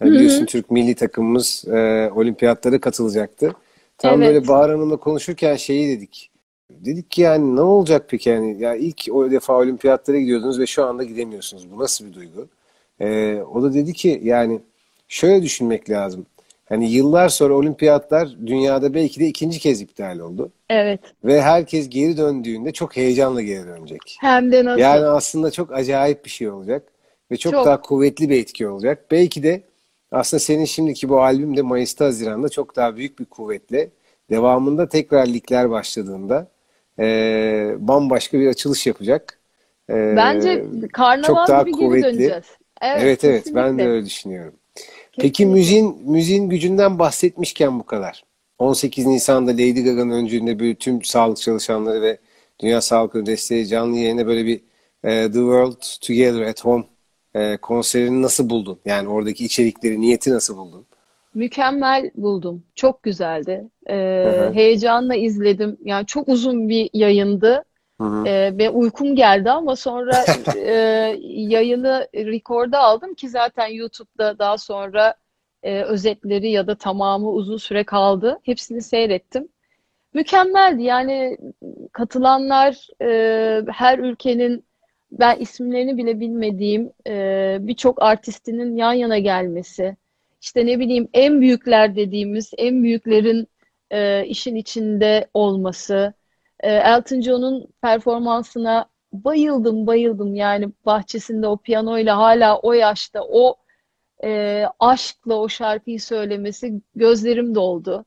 [0.00, 3.52] Yani biliyorsun Türk milli takımımız e, olimpiyatlara katılacaktı.
[3.98, 4.34] Tam evet.
[4.34, 6.27] böyle Bahar Hanım'la konuşurken şeyi dedik.
[6.70, 10.84] Dedik ki yani ne olacak peki yani ya ilk o defa olimpiyatlara gidiyordunuz ve şu
[10.84, 11.70] anda gidemiyorsunuz.
[11.70, 12.48] Bu nasıl bir duygu?
[13.00, 14.60] E, o da dedi ki yani
[15.08, 16.26] şöyle düşünmek lazım.
[16.68, 20.52] Hani yıllar sonra olimpiyatlar dünyada belki de ikinci kez iptal oldu.
[20.70, 21.00] Evet.
[21.24, 24.16] Ve herkes geri döndüğünde çok heyecanla geri dönecek.
[24.20, 24.80] Hem de nasıl?
[24.80, 26.82] Yani aslında çok acayip bir şey olacak.
[27.30, 27.66] ve çok, Çok.
[27.66, 29.04] daha kuvvetli bir etki olacak.
[29.10, 29.62] Belki de
[30.12, 33.88] aslında senin şimdiki bu albüm de Mayıs'ta Haziran'da çok daha büyük bir kuvvetle
[34.30, 36.48] devamında tekrar ligler başladığında
[36.98, 39.38] e, bambaşka bir açılış yapacak.
[39.90, 42.02] E, Bence karnaval çok daha gibi geri kuvvetli.
[42.04, 42.44] döneceğiz.
[42.80, 44.54] Evet, Evet evet ben de öyle düşünüyorum.
[45.18, 45.44] Peki Kesinlikle.
[45.44, 48.24] müziğin müziğin gücünden bahsetmişken bu kadar.
[48.58, 52.18] 18 Nisan'da Lady Gaga'nın öncülüğünde böyle tüm sağlık çalışanları ve
[52.60, 54.60] Dünya Sağlık Örgütü canlı yayında böyle bir
[55.04, 56.84] e, The World Together at Home
[57.34, 58.78] e, konserini nasıl buldun?
[58.84, 60.86] Yani oradaki içerikleri, niyeti nasıl buldun?
[61.34, 62.62] Mükemmel buldum.
[62.74, 63.68] Çok güzeldi.
[63.94, 64.52] Hı.
[64.54, 65.76] heyecanla izledim.
[65.84, 67.64] Yani çok uzun bir yayındı.
[68.00, 68.26] Hı hı.
[68.26, 70.24] Ee, ve uykum geldi ama sonra
[70.56, 70.72] e,
[71.24, 75.14] yayını rekorda aldım ki zaten YouTube'da daha sonra
[75.62, 78.38] e, özetleri ya da tamamı uzun süre kaldı.
[78.42, 79.48] Hepsini seyrettim.
[80.14, 80.82] Mükemmeldi.
[80.82, 81.38] Yani
[81.92, 84.64] katılanlar e, her ülkenin
[85.12, 89.96] ben isimlerini bile bilmediğim e, birçok artistinin yan yana gelmesi.
[90.40, 93.48] İşte ne bileyim en büyükler dediğimiz en büyüklerin
[93.90, 96.14] e, işin içinde olması.
[96.60, 103.56] E, Elton John'un performansına bayıldım bayıldım yani bahçesinde o piyanoyla hala o yaşta o
[104.24, 108.04] e, aşkla o şarkıyı söylemesi gözlerim doldu.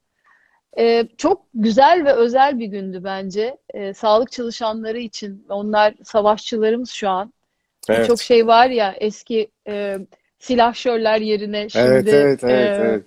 [0.77, 3.57] E, çok güzel ve özel bir gündü bence.
[3.73, 5.45] E, sağlık çalışanları için.
[5.49, 7.33] Onlar savaşçılarımız şu an.
[7.89, 7.99] Evet.
[7.99, 9.97] Birçok şey var ya eski e,
[10.39, 13.05] silahşörler yerine Evet, şimdi evet, evet, e, evet.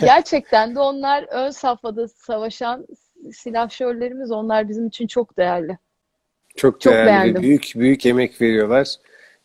[0.00, 2.86] Gerçekten de onlar ön safhada savaşan
[3.32, 4.30] silahşörlerimiz.
[4.30, 5.78] Onlar bizim için çok değerli.
[6.56, 7.42] Çok Çok değerli beğendim.
[7.42, 8.94] büyük büyük emek veriyorlar.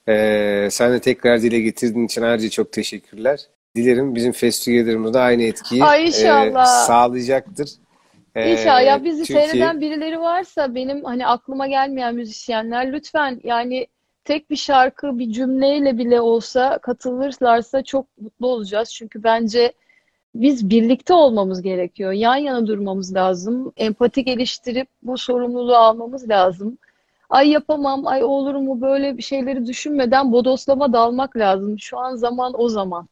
[0.08, 3.39] Ee, sen de tekrar dile getirdiğin için ayrıca çok teşekkürler.
[3.75, 6.84] Dilerim bizim festivallerimizde aynı etkiyi Ay inşallah.
[6.84, 7.69] e, sağlayacaktır.
[8.36, 13.88] Ee, İnşallah ya bizi Türkiye- seyreden birileri varsa benim hani aklıma gelmeyen müzisyenler lütfen yani
[14.23, 18.93] tek bir şarkı bir cümleyle bile olsa katılırlarsa çok mutlu olacağız.
[18.93, 19.73] Çünkü bence
[20.36, 22.12] biz birlikte olmamız gerekiyor.
[22.12, 23.74] Yan yana durmamız lazım.
[23.78, 26.78] Empati geliştirip bu sorumluluğu almamız lazım.
[27.30, 31.80] Ay yapamam, ay olur mu böyle bir şeyleri düşünmeden bodoslama dalmak lazım.
[31.80, 33.08] Şu an zaman o zaman.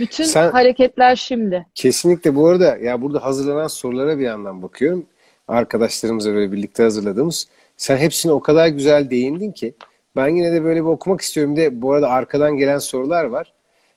[0.00, 1.66] Bütün Sen- hareketler şimdi.
[1.74, 5.06] Kesinlikle bu arada ya burada hazırlanan sorulara bir yandan bakıyorum.
[5.48, 7.48] Arkadaşlarımızla böyle birlikte hazırladığımız.
[7.76, 9.74] Sen hepsine o kadar güzel değindin ki
[10.16, 11.56] ben yine de böyle bir okumak istiyorum.
[11.56, 13.52] De bu arada arkadan gelen sorular var.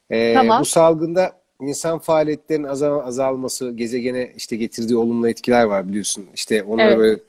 [0.10, 0.62] Ee, Tamam.
[0.62, 6.26] bu salgında insan faaliyetlerinin azal- azalması, gezegene işte getirdiği olumlu etkiler var biliyorsun.
[6.36, 6.98] İşte onları Evet.
[7.00, 7.20] böyle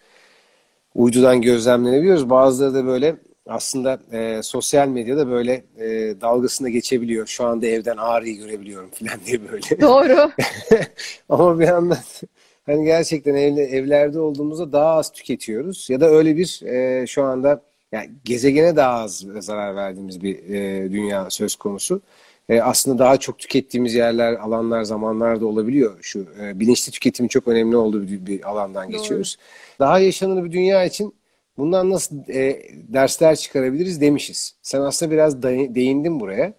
[0.94, 2.30] uydudan gözlemlenebiliyoruz.
[2.30, 3.16] Bazıları da böyle
[3.46, 5.86] aslında e, sosyal medyada böyle e,
[6.20, 7.26] dalgasına geçebiliyor.
[7.26, 9.80] Şu anda evden ağrıyı görebiliyorum falan diye böyle.
[9.80, 10.30] Doğru.
[11.28, 11.98] Ama bir yandan
[12.66, 15.90] hani gerçekten evle, evlerde olduğumuzda daha az tüketiyoruz.
[15.90, 20.92] Ya da öyle bir e, şu anda yani gezegene daha az zarar verdiğimiz bir e,
[20.92, 22.02] dünya söz konusu.
[22.48, 25.98] E, aslında daha çok tükettiğimiz yerler, alanlar, zamanlar da olabiliyor.
[26.02, 28.96] Şu e, bilinçli tüketimin çok önemli olduğu bir, bir alandan Doğru.
[28.96, 29.36] geçiyoruz.
[29.78, 31.14] Daha yaşanır bir dünya için
[31.58, 34.54] bundan nasıl e, dersler çıkarabiliriz demişiz.
[34.62, 36.54] Sen aslında biraz day- değindin buraya.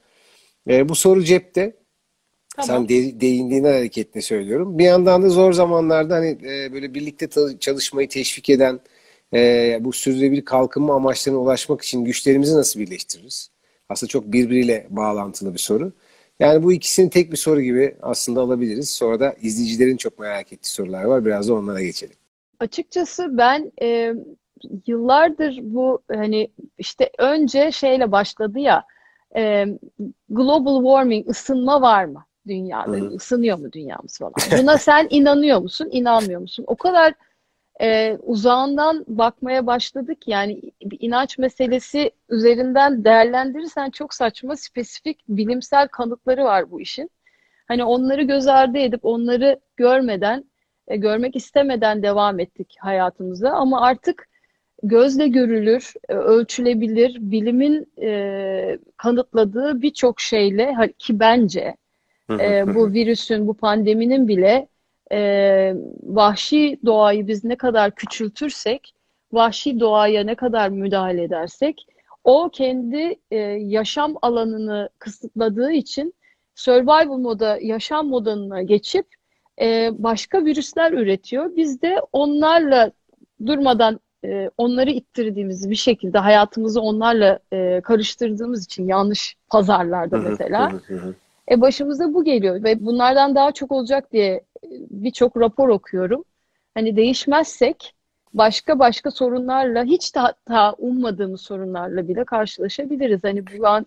[0.69, 1.75] E, bu soru cepte.
[2.55, 2.67] Tamam.
[2.67, 4.77] Sen de, değindiğinden hareketle söylüyorum.
[4.77, 8.79] Bir yandan da zor zamanlarda hani e, böyle birlikte çalışmayı teşvik eden
[9.33, 13.52] e, bu sürdürülebilir kalkınma amaçlarına ulaşmak için güçlerimizi nasıl birleştiririz?
[13.89, 15.91] Aslında çok birbiriyle bağlantılı bir soru.
[16.39, 18.91] Yani bu ikisini tek bir soru gibi aslında alabiliriz.
[18.91, 21.25] Sonra da izleyicilerin çok merak ettiği sorular var.
[21.25, 22.15] Biraz da onlara geçelim.
[22.59, 24.13] Açıkçası ben e,
[24.87, 28.83] yıllardır bu hani işte önce şeyle başladı ya
[29.35, 29.65] e,
[30.29, 32.91] global warming ısınma var mı dünyada?
[32.91, 33.15] Hı.
[33.15, 34.33] Isınıyor mu dünyamız falan?
[34.57, 35.89] Buna sen inanıyor musun?
[35.91, 36.65] İnanmıyor musun?
[36.67, 37.13] O kadar
[37.83, 40.27] e, uzağından bakmaya başladık.
[40.27, 47.09] Yani bir inanç meselesi üzerinden değerlendirirsen çok saçma spesifik bilimsel kanıtları var bu işin.
[47.67, 50.43] Hani onları göz ardı edip onları görmeden
[50.87, 53.49] e, görmek istemeden devam ettik hayatımıza.
[53.49, 54.27] Ama artık
[54.83, 61.75] gözle görülür, e, ölçülebilir, bilimin e, kanıtladığı birçok şeyle ki bence
[62.29, 64.67] e, bu virüsün, bu pandeminin bile
[65.11, 68.93] e, vahşi doğayı biz ne kadar küçültürsek,
[69.31, 71.87] vahşi doğaya ne kadar müdahale edersek,
[72.23, 76.13] o kendi e, yaşam alanını kısıtladığı için
[76.55, 79.05] survival moda, yaşam moduna geçip
[79.61, 81.55] e, başka virüsler üretiyor.
[81.55, 82.91] Biz de onlarla
[83.45, 90.71] durmadan e, onları ittirdiğimiz bir şekilde hayatımızı onlarla e, karıştırdığımız için yanlış pazarlarda mesela.
[91.51, 94.43] E başımıza bu geliyor ve bunlardan daha çok olacak diye
[94.89, 96.23] birçok rapor okuyorum.
[96.73, 97.95] Hani değişmezsek
[98.33, 103.23] başka başka sorunlarla hiç de hatta ummadığımız sorunlarla bile karşılaşabiliriz.
[103.23, 103.85] Hani bu an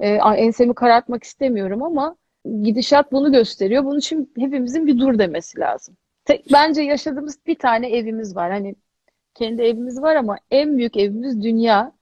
[0.00, 2.16] E, ensemi karartmak istemiyorum ama
[2.62, 3.84] gidişat bunu gösteriyor.
[3.84, 5.96] Bunun için hepimizin bir dur demesi lazım.
[6.24, 8.50] Tek, bence yaşadığımız bir tane evimiz var.
[8.50, 8.74] Hani
[9.34, 11.92] kendi evimiz var ama en büyük evimiz dünya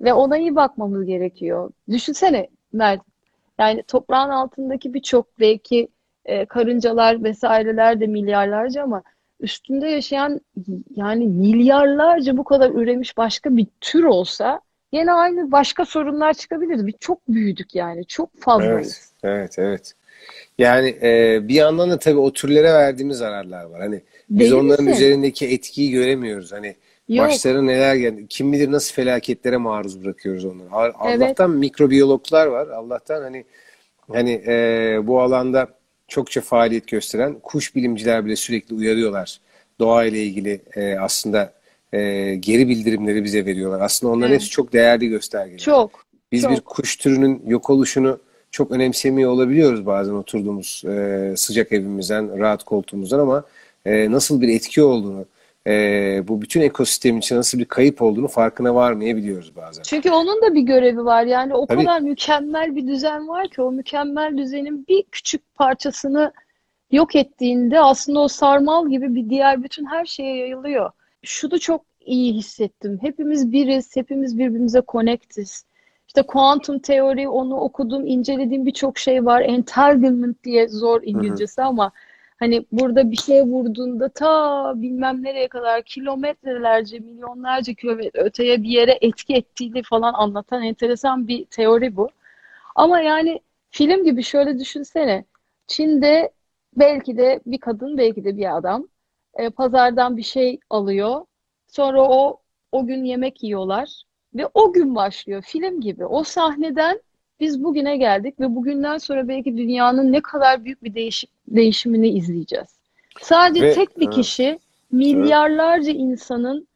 [0.00, 1.70] ve ona iyi bakmamız gerekiyor.
[1.88, 3.00] Düşünsene Mert,
[3.58, 5.88] yani toprağın altındaki birçok belki
[6.24, 9.02] e, karıncalar vesaireler de milyarlarca ama
[9.40, 10.40] üstünde yaşayan
[10.96, 14.60] yani milyarlarca bu kadar üremiş başka bir tür olsa
[14.92, 16.86] yine aynı başka sorunlar çıkabilir.
[16.86, 18.06] Bir çok büyüdük yani.
[18.06, 19.12] Çok fazlayız.
[19.22, 19.92] Evet, evet, evet.
[20.58, 23.80] Yani e, bir yandan da tabii o türlere verdiğimiz zararlar var.
[23.80, 24.96] Hani biz Deli onların misin?
[24.96, 26.52] üzerindeki etkiyi göremiyoruz.
[26.52, 26.76] Hani
[27.08, 27.26] Yok.
[27.26, 28.26] başlarına neler geldi.
[28.28, 30.68] Kim bilir nasıl felaketlere maruz bırakıyoruz onları.
[30.72, 31.22] A- Evet.
[31.22, 32.68] Allah'tan mikrobiyologlar var.
[32.68, 33.44] Allah'tan hani
[34.12, 35.68] hani e, bu alanda
[36.12, 39.40] çokça faaliyet gösteren kuş bilimciler bile sürekli uyarıyorlar.
[39.78, 41.52] Doğa ile ilgili e, aslında
[41.92, 41.98] e,
[42.34, 43.80] geri bildirimleri bize veriyorlar.
[43.80, 44.40] Aslında onların Evet.
[44.40, 45.58] hepsi çok değerli göstergeler.
[45.58, 46.04] Çok.
[46.32, 46.50] Biz Çok.
[46.52, 48.18] bir kuş türünün yok oluşunu
[48.50, 53.44] çok önemsemiyor olabiliyoruz bazen oturduğumuz e, sıcak evimizden, rahat koltuğumuzdan ama
[53.86, 55.24] e, nasıl bir etki olduğunu,
[55.66, 59.82] e, bu bütün ekosistemin için nasıl bir kayıp olduğunu farkına varmayabiliyoruz bazen.
[59.82, 61.24] Çünkü onun da bir görevi var.
[61.24, 61.84] Yani o Tabii.
[61.84, 66.32] kadar mükemmel bir düzen var ki o mükemmel düzenin bir küçük parçasını
[66.90, 70.90] yok ettiğinde aslında o sarmal gibi bir diğer bütün her şeye yayılıyor.
[71.22, 72.98] Şunu çok iyi hissettim.
[73.00, 75.64] Hepimiz biriz, hepimiz birbirimize connectiz.
[76.06, 79.40] İşte kuantum teori, onu okudum, incelediğim birçok şey var.
[79.40, 81.92] Entanglement diye zor İngilizcesi ama
[82.42, 88.98] hani burada bir şeye vurduğunda ta bilmem nereye kadar kilometrelerce, milyonlarca kilometre öteye bir yere
[89.00, 92.08] etki ettiğini falan anlatan enteresan bir teori bu.
[92.76, 95.24] Ama yani film gibi şöyle düşünsene.
[95.66, 96.32] Çin'de
[96.76, 98.88] belki de bir kadın, belki de bir adam
[99.34, 101.26] e, pazardan bir şey alıyor.
[101.68, 102.40] Sonra o
[102.72, 104.02] o gün yemek yiyorlar
[104.34, 106.06] ve o gün başlıyor film gibi.
[106.06, 107.00] O sahneden
[107.42, 112.68] biz bugüne geldik ve bugünden sonra belki dünyanın ne kadar büyük bir değişik değişimini izleyeceğiz.
[113.20, 114.14] Sadece Ve- tek bir evet.
[114.14, 114.58] kişi
[114.92, 116.68] milyarlarca insanın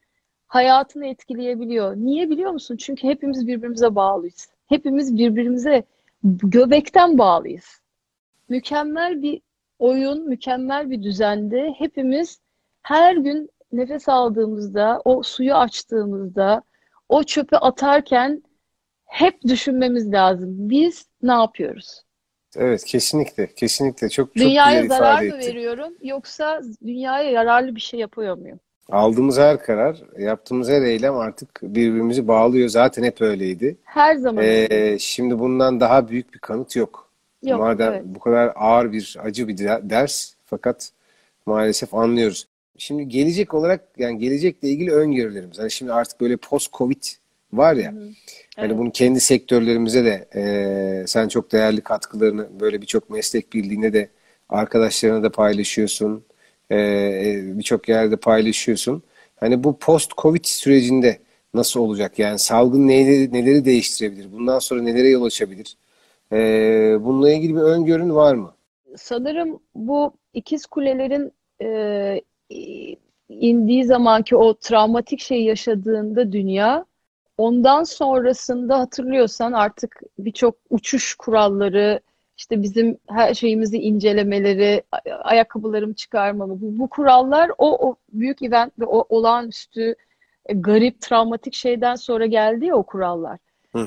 [0.47, 1.97] hayatını etkileyebiliyor.
[1.97, 2.77] Niye biliyor musun?
[2.77, 4.49] Çünkü hepimiz birbirimize bağlıyız.
[4.67, 5.83] Hepimiz birbirimize
[6.25, 7.81] göbekten bağlıyız.
[8.49, 9.41] Mükemmel bir
[9.79, 12.41] oyun, mükemmel bir düzende hepimiz
[12.83, 16.63] her gün nefes aldığımızda, o suyu açtığımızda,
[17.09, 18.43] o çöpü atarken
[19.17, 20.49] hep düşünmemiz lazım.
[20.71, 22.03] Biz ne yapıyoruz?
[22.57, 25.39] Evet, kesinlikle, kesinlikle çok çok güzel Dünyaya ifade zarar mı ettin.
[25.49, 28.61] veriyorum yoksa dünyaya yararlı bir şey yapıyor muyum?
[28.91, 32.69] Aldığımız her karar, yaptığımız her eylem artık birbirimizi bağlıyor.
[32.69, 33.77] Zaten hep öyleydi.
[33.85, 34.45] Her zaman.
[34.45, 37.11] Ee, şimdi bundan daha büyük bir kanıt yok.
[37.43, 38.03] Yok, Madem evet.
[38.05, 40.91] bu kadar ağır bir acı bir de- ders fakat
[41.47, 42.47] maalesef anlıyoruz.
[42.79, 45.59] Şimdi gelecek olarak yani gelecekle ilgili öngörülerimiz.
[45.59, 47.03] Hani şimdi artık böyle post-Covid
[47.53, 47.95] var ya.
[48.57, 48.79] Hani Evet.
[48.79, 54.09] bunu kendi sektörlerimize de e, sen çok değerli katkılarını böyle birçok meslek birliğine de
[54.49, 56.25] arkadaşlarına da paylaşıyorsun.
[56.71, 59.03] E, e, birçok yerde paylaşıyorsun.
[59.37, 61.19] Hani bu post-Covid sürecinde
[61.55, 62.19] nasıl olacak?
[62.19, 64.33] Yani salgın neleri, neleri değiştirebilir?
[64.33, 65.77] Bundan sonra nelere yol açabilir?
[66.33, 66.39] E,
[67.01, 68.55] bununla ilgili bir öngörün var mı?
[68.97, 71.33] Sanırım bu ikiz kulelerin
[71.63, 72.21] e,
[73.29, 76.85] indiği zamanki o travmatik şey yaşadığında dünya
[77.39, 82.01] ondan sonrasında hatırlıyorsan artık birçok uçuş kuralları
[82.37, 88.73] işte bizim her şeyimizi incelemeleri, ay- ayakkabılarımı çıkarmamı bu, bu kurallar o, o büyük event
[88.79, 89.95] ve o olağanüstü
[90.47, 93.39] e, garip travmatik şeyden sonra geldi ya o kurallar.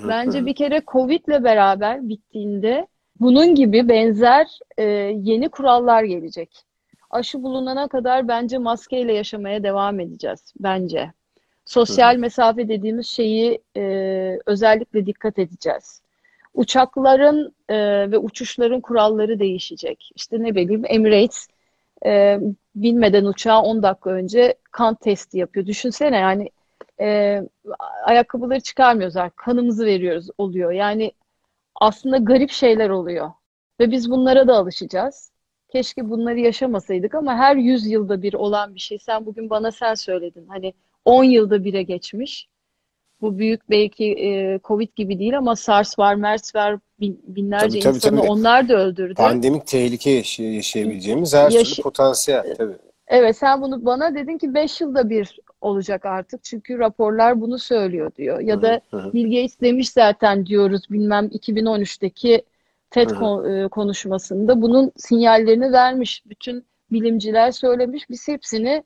[0.10, 2.88] Bence bir kere Covid'le beraber bittiğinde
[3.20, 4.84] bunun gibi benzer e,
[5.24, 6.66] yeni kurallar gelecek.
[7.10, 11.12] Aşı bulunana kadar bence maskeyle yaşamaya devam edeceğiz bence.
[11.70, 13.84] Sosyal mesafe dediğimiz şeyi e,
[14.46, 16.02] özellikle dikkat edeceğiz.
[16.54, 17.76] Uçakların e,
[18.12, 20.12] ve uçuşların kuralları değişecek.
[20.16, 21.48] İşte ne bileyim Emirates
[22.06, 22.40] e,
[22.76, 25.66] binmeden uçağa 10 dakika önce kan testi yapıyor.
[25.66, 26.50] Düşünsene yani
[27.00, 27.42] e,
[28.04, 29.38] ayakkabıları çıkarmıyoruz artık.
[29.38, 30.72] Kanımızı veriyoruz oluyor.
[30.72, 31.12] Yani
[31.76, 33.32] aslında garip şeyler oluyor.
[33.80, 35.32] Ve biz bunlara da alışacağız.
[35.72, 39.00] Keşke bunları yaşamasaydık ama her 100 yılda bir olan bir şey.
[39.00, 40.48] Sen bugün bana sen söyledin.
[40.48, 40.74] Hani
[41.10, 42.48] 10 yılda bire geçmiş.
[43.22, 47.80] Bu büyük belki e, Covid gibi değil ama SARS var, MERS var, bin- binlerce Tabii,
[47.84, 48.30] tabii, insanı tabii.
[48.30, 49.14] onlar da öldürdü.
[49.14, 52.74] Pandemik tehlike yaşay- yaşayabileceğimiz her Yaşı- türlü potansiyel tabii.
[53.08, 56.44] Evet sen bunu bana dedin ki 5 yılda bir olacak artık.
[56.44, 58.40] Çünkü raporlar bunu söylüyor diyor.
[58.40, 59.14] Ya da Hı hı.
[59.14, 62.44] Bill Gates demiş zaten diyoruz bilmem 2013'teki
[62.90, 66.24] TED Hı e, konuşmasında bunun sinyallerini vermiş.
[66.26, 68.10] Bütün bilimciler söylemiş.
[68.10, 68.84] Biz hepsini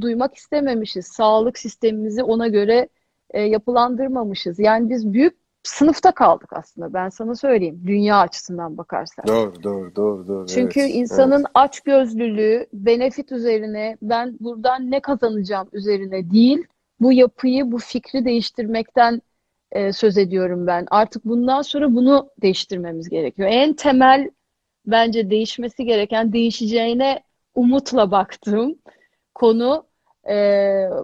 [0.00, 1.06] duymak istememişiz.
[1.06, 2.88] Sağlık sistemimizi ona göre
[3.30, 4.58] e, yapılandırmamışız.
[4.58, 6.92] Yani biz büyük sınıfta kaldık aslında.
[6.92, 7.82] Ben sana söyleyeyim.
[7.86, 9.26] Dünya açısından bakarsan.
[9.26, 10.46] Doğru, doğru, doğru, doğru.
[10.46, 11.50] Çünkü evet, insanın evet.
[11.54, 16.64] açgözlülüğü, benefit üzerine, ben buradan ne kazanacağım üzerine değil,
[17.00, 19.22] bu yapıyı, bu fikri değiştirmekten
[19.72, 20.86] e, söz ediyorum ben.
[20.90, 23.48] Artık bundan sonra bunu değiştirmemiz gerekiyor.
[23.52, 24.30] En temel
[24.86, 27.22] bence değişmesi gereken, değişeceğine
[27.54, 28.78] umutla baktığım
[29.36, 29.86] konu
[30.28, 30.36] e,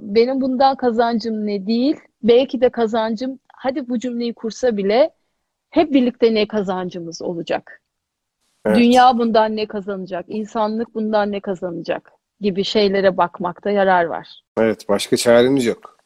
[0.01, 5.11] benim bundan kazancım ne değil, belki de kazancım, hadi bu cümleyi kursa bile
[5.71, 7.81] hep birlikte ne kazancımız olacak.
[8.67, 8.77] Evet.
[8.77, 14.43] Dünya bundan ne kazanacak, insanlık bundan ne kazanacak gibi şeylere bakmakta yarar var.
[14.59, 15.97] Evet, başka çaremiz yok.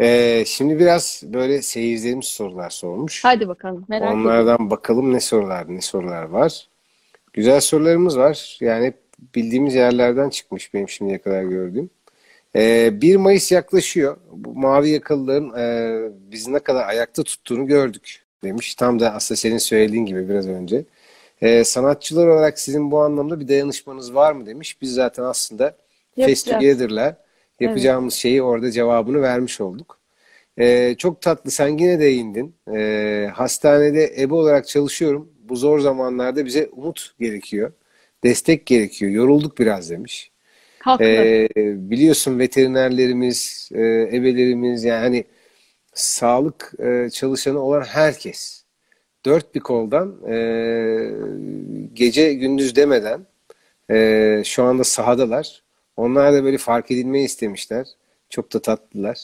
[0.00, 3.24] Ee, şimdi biraz böyle seyircilerimiz sorular sormuş.
[3.24, 4.14] Hadi bakalım, merak.
[4.14, 6.68] Onlardan bakalım ne sorular, ne sorular var.
[7.32, 8.58] Güzel sorularımız var.
[8.60, 8.92] Yani
[9.34, 11.90] bildiğimiz yerlerden çıkmış benim şimdiye kadar gördüğüm.
[12.56, 14.16] Ee, 1 Mayıs yaklaşıyor.
[14.32, 15.98] Bu mavi yakalıların e,
[16.30, 18.74] bizi ne kadar ayakta tuttuğunu gördük demiş.
[18.74, 20.84] Tam da aslında senin söylediğin gibi biraz önce.
[21.42, 24.82] Ee, sanatçılar olarak sizin bu anlamda bir dayanışmanız var mı demiş.
[24.82, 25.64] Biz zaten aslında
[26.16, 26.44] Face Yapacağız.
[26.44, 27.16] Together'la
[27.60, 29.98] yapacağımız şeyi orada cevabını vermiş olduk.
[30.58, 31.50] Ee, çok tatlı.
[31.50, 32.54] Sen yine değindin.
[32.74, 35.28] Ee, hastanede ebe olarak çalışıyorum.
[35.40, 37.72] Bu zor zamanlarda bize umut gerekiyor.
[38.24, 39.12] Destek gerekiyor.
[39.12, 40.30] Yorulduk biraz demiş.
[40.78, 41.04] Haklı.
[41.04, 43.80] Ee, biliyorsun veterinerlerimiz, e,
[44.12, 45.24] ebelerimiz yani hani
[45.94, 48.64] sağlık e, çalışanı olan herkes
[49.26, 50.36] dört bir koldan e,
[51.92, 53.26] gece gündüz demeden
[53.90, 55.62] e, şu anda sahadalar.
[55.96, 57.86] Onlar da böyle fark edilmeyi istemişler.
[58.30, 59.18] Çok da tatlılar.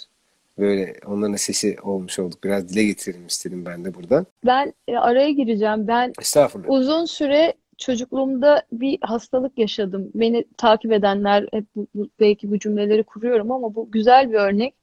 [0.59, 2.44] Böyle onların sesi olmuş olduk.
[2.44, 4.26] Biraz dile getirelim istedim ben de buradan.
[4.46, 5.88] Ben e, araya gireceğim.
[5.88, 6.70] Ben Estağfurullah.
[6.70, 7.54] uzun süre
[7.87, 10.11] çocukluğumda bir hastalık yaşadım.
[10.14, 14.75] Beni takip edenler hep bu- bu- belki bu cümleleri kuruyorum ama bu güzel bir örnek.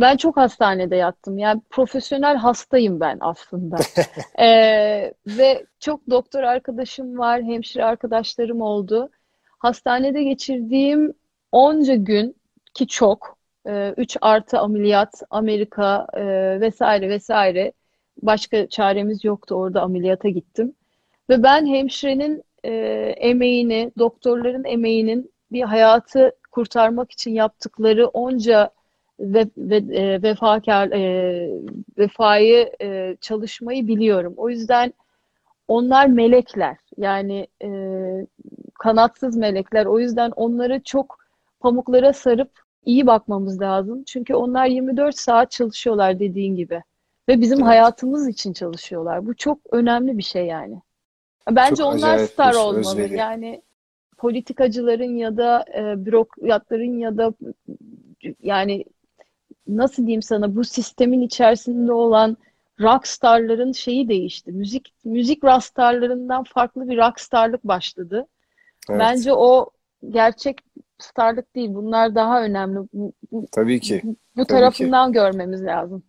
[0.00, 1.38] Ben çok hastanede yattım.
[1.38, 3.76] Yani profesyonel hastayım ben aslında.
[4.40, 9.10] Ee, ve çok doktor arkadaşım var, hemşire arkadaşlarım oldu.
[9.58, 11.14] Hastanede geçirdiğim
[11.52, 12.36] onca gün
[12.74, 13.36] ki çok,
[13.96, 16.24] 3 artı ameliyat, Amerika e,
[16.60, 17.72] vesaire vesaire.
[18.22, 19.54] Başka çaremiz yoktu.
[19.54, 20.74] Orada ameliyata gittim.
[21.30, 22.70] Ve ben hemşirenin e,
[23.16, 28.70] emeğini, doktorların emeğinin bir hayatı kurtarmak için yaptıkları onca
[29.20, 31.50] ve, ve e, vefakar e,
[31.98, 34.34] vefayı e, çalışmayı biliyorum.
[34.36, 34.92] O yüzden
[35.68, 36.76] onlar melekler.
[36.96, 37.68] Yani e,
[38.74, 39.86] kanatsız melekler.
[39.86, 41.18] O yüzden onları çok
[41.60, 42.50] pamuklara sarıp
[42.84, 44.04] iyi bakmamız lazım.
[44.04, 46.82] Çünkü onlar 24 saat çalışıyorlar dediğin gibi.
[47.28, 47.68] Ve bizim Evet.
[47.68, 49.26] hayatımız için çalışıyorlar.
[49.26, 50.82] Bu çok önemli bir şey yani.
[51.56, 52.78] Bence Çok onlar star olmalı.
[52.78, 53.16] özveri.
[53.16, 53.62] Yani
[54.18, 57.34] politikacıların ya da e, bürokratların ya da
[58.42, 58.84] yani
[59.68, 62.36] nasıl diyeyim sana bu sistemin içerisinde olan
[62.80, 64.52] rockstarların şeyi değişti.
[64.52, 68.26] Müzik müzik rockstarlarından farklı bir rockstarlık başladı.
[68.90, 69.00] Evet.
[69.00, 69.70] Bence o
[70.10, 70.58] gerçek
[70.98, 71.74] starlık değil.
[71.74, 72.78] Bunlar daha önemli.
[72.92, 74.02] Bu, bu, Tabii ki.
[74.04, 76.02] bu Tabii tarafından görmemiz lazım.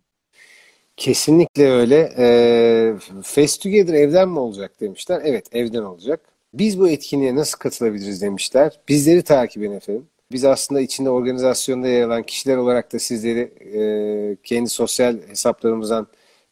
[1.02, 2.12] Kesinlikle öyle.
[2.18, 5.22] Ee, Face Together evden mi olacak demişler.
[5.24, 6.20] Evet, evden olacak.
[6.54, 8.80] Biz bu etkinliğe nasıl katılabiliriz demişler.
[8.88, 10.06] Bizleri takip edin efendim.
[10.32, 13.40] Biz aslında içinde organizasyonda yer alan kişiler olarak da sizleri
[13.80, 16.06] e, kendi sosyal hesaplarımızdan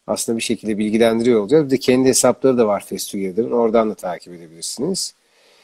[0.07, 1.65] aslında bir şekilde bilgilendiriyor olacağız.
[1.65, 3.51] Bir de kendi hesapları da var Face Together'ın.
[3.51, 5.13] Oradan da takip edebilirsiniz.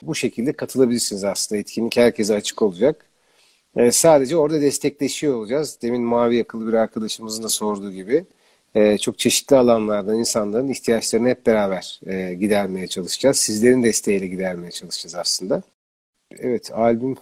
[0.02, 1.60] Bu şekilde katılabilirsiniz aslında.
[1.60, 3.06] Etkinlik herkese açık olacak.
[3.78, 5.80] Ee, sadece orada destekleşiyor olacağız.
[5.82, 8.26] Demin mavi yakalı bir arkadaşımızın da sorduğu gibi.
[8.76, 13.38] Ee, çok çeşitli alanlardan insanların ihtiyaçlarını hep beraber e, gidermeye çalışacağız.
[13.38, 15.62] Sizlerin desteğiyle gidermeye çalışacağız aslında.
[16.40, 17.16] Evet, albüm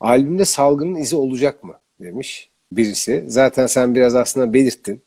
[0.00, 3.24] albümde salgının izi olacak mı demiş birisi.
[3.26, 5.02] Zaten sen biraz aslında belirttin.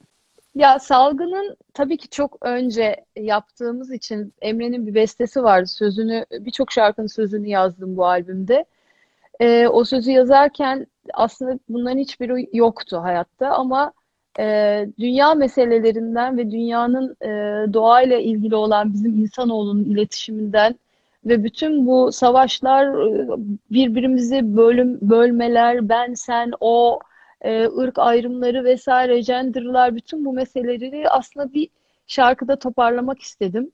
[0.56, 5.68] Ya salgının tabii ki çok önce yaptığımız için Emre'nin bir bestesi vardı.
[5.68, 8.66] Sözünü, birçok şarkının sözünü yazdım bu albümde.
[9.40, 13.94] Ee, o sözü yazarken aslında bunların hiçbiri yoktu hayatta ama
[14.40, 17.28] e, dünya meselelerinden ve dünyanın e,
[17.74, 20.76] doğayla ilgili olan bizim insanoğlunun iletişiminden
[21.26, 23.28] ve bütün bu savaşlar, e,
[23.72, 27.00] birbirimizi bölüm, bölmeler, ben, sen, o,
[27.42, 31.70] e, ırk ayrımları vesaire, genderlar, bütün bu meseleleri aslında bir
[32.08, 33.72] şarkıda toparlamak istedim.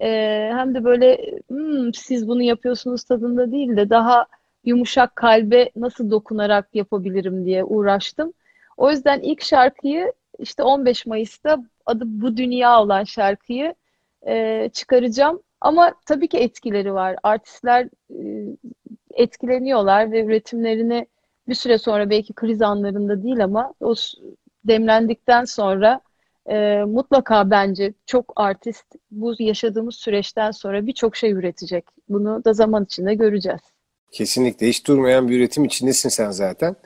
[0.00, 0.08] E,
[0.54, 4.26] hem de böyle "Hmm, siz bunu yapıyorsunuz tadında değil de daha
[4.64, 8.32] yumuşak kalbe nasıl dokunarak yapabilirim diye uğraştım.
[8.76, 13.74] O yüzden ilk şarkıyı işte 15 Mayıs'ta adı Bu Dünya olan şarkıyı
[14.26, 15.42] e, çıkaracağım.
[15.60, 17.16] Ama tabii ki etkileri var.
[17.22, 18.20] Artistler e,
[19.14, 21.06] etkileniyorlar ve üretimlerini
[21.48, 23.94] bir süre sonra belki kriz anlarında değil ama o
[24.64, 26.00] demlendikten sonra
[26.50, 31.84] e, mutlaka bence çok artist bu yaşadığımız süreçten sonra birçok şey üretecek.
[32.08, 33.60] Bunu da zaman içinde göreceğiz.
[34.12, 36.76] Kesinlikle hiç durmayan bir üretim içindesin sen zaten.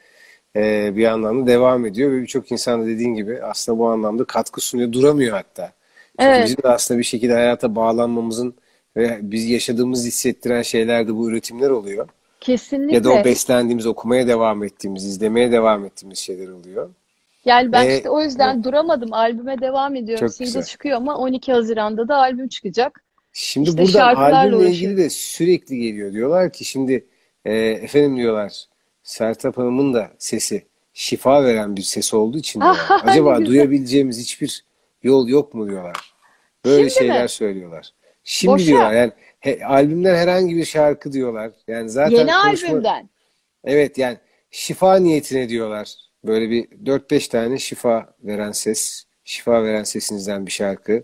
[0.57, 4.61] Ee, bir anlamda devam ediyor ve birçok insan da dediğin gibi aslında bu anlamda katkı
[4.61, 4.93] sunuyor.
[4.93, 5.73] Duramıyor hatta.
[6.21, 8.55] Çünkü Evet, bizim de aslında bir şekilde hayata bağlanmamızın
[8.97, 11.99] ve biz yaşadığımız hissettiren şeyler de bu üretimler oluyor.
[11.99, 13.25] Ya da o kesinlikle.
[13.25, 16.91] beslendiğimiz, okumaya devam ettiğimiz, izlemeye devam ettiğimiz şeyler oluyor.
[17.45, 19.13] Yani ben Ve işte o yüzden duramadım.
[19.13, 20.29] Albüme devam ediyorum.
[20.29, 23.05] Single çıkıyor ama 12 Haziran'da da albüm çıkacak.
[23.33, 24.99] Şimdi İşte şarkılarla albümle ilgili uğraşıyorum.
[24.99, 26.13] de sürekli geliyor.
[26.13, 27.07] Diyorlar ki şimdi
[27.45, 28.67] e, efendim diyorlar
[29.07, 32.81] Sertab Hanım'ın da sesi şifa veren bir ses olduğu için diyorlar.
[32.91, 33.47] Ah, Acaba güzel.
[33.53, 34.65] duyabileceğimiz hiçbir
[35.03, 36.15] yol yok mu diyorlar.
[36.65, 37.29] Böyle Şimdi şeyler mi?
[37.29, 37.91] söylüyorlar.
[38.25, 38.67] Şimdi Boşa.
[38.67, 41.51] diyorlar yani he, albümden herhangi bir şarkı diyorlar.
[41.69, 43.09] Yani zaten Yeni konuşma albümden.
[43.65, 44.19] evet yani
[44.51, 45.95] şifa niyetine diyorlar.
[46.25, 51.03] Böyle bir 4-5 tane şifa veren ses, şifa veren sesinizden bir şarkı.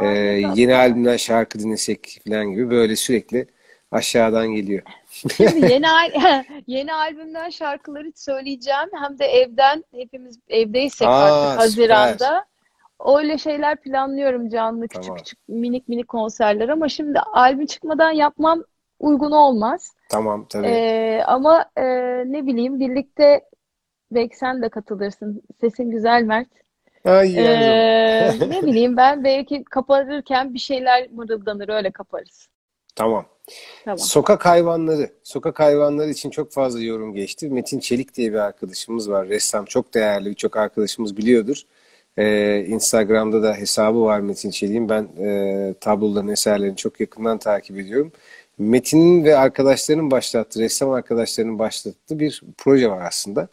[0.00, 0.06] Ee,
[0.54, 3.46] yeni albümden şarkı dinlesek falan gibi böyle sürekli
[3.90, 4.82] aşağıdan geliyor.
[5.36, 8.88] Şimdi yeni al- yeni albümden şarkıları söyleyeceğim.
[9.02, 11.90] Hem de evden hepimiz evdeysek Aa, artık süper.
[11.90, 12.44] Haziran'da.
[13.18, 15.16] Öyle şeyler planlıyorum canlı küçük Tamam.
[15.16, 18.64] küçük minik minik konserler ama şimdi albüm çıkmadan yapmam
[18.98, 19.92] uygun olmaz.
[20.10, 20.66] Tamam tabii.
[20.66, 21.84] Ee, ama e,
[22.32, 23.40] ne bileyim birlikte
[24.10, 25.42] belki sen de katılırsın.
[25.60, 26.48] Sesin güzel Mert.
[27.04, 32.48] Ay Ee, ne bileyim ben belki kaparırken bir şeyler mırıldanır öyle kaparız.
[32.98, 33.26] Tamam.
[33.84, 33.98] Tamam.
[33.98, 35.10] Sokak hayvanları.
[35.22, 37.48] Sokak hayvanları için çok fazla yorum geçti.
[37.48, 39.28] Metin Çelik diye bir arkadaşımız var.
[39.28, 40.30] Ressam çok değerli.
[40.30, 41.62] Birçok arkadaşımız biliyordur.
[42.18, 44.88] Ee, Instagram'da da hesabı var Metin Çelik'in.
[44.88, 48.12] Ben e, tabloların eserlerini çok yakından takip ediyorum.
[48.58, 53.48] Metin'in ve arkadaşlarının başlattığı, ressam arkadaşlarının başlattığı bir proje var aslında.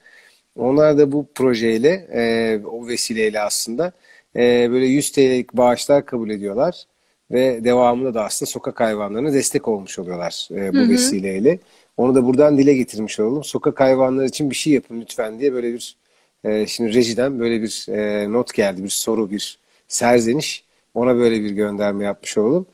[0.58, 3.92] Onlar da bu projeyle, e, o vesileyle aslında
[4.36, 6.86] e, böyle 100 TL'lik bağışlar kabul ediyorlar.
[7.32, 10.90] Ve devamında da aslında sokak hayvanlarına destek olmuş oluyorlar e, bu Hı hı.
[10.90, 11.60] vesileyle.
[11.98, 13.44] Onu da buradan dile getirmiş olalım.
[13.44, 15.98] Sokak hayvanları için bir şey yapın lütfen diye böyle bir
[16.44, 20.66] e, şimdi rejiden böyle bir e, not geldi, bir soru, bir serzeniş.
[20.94, 22.66] Ona böyle bir gönderme yapmış olalım.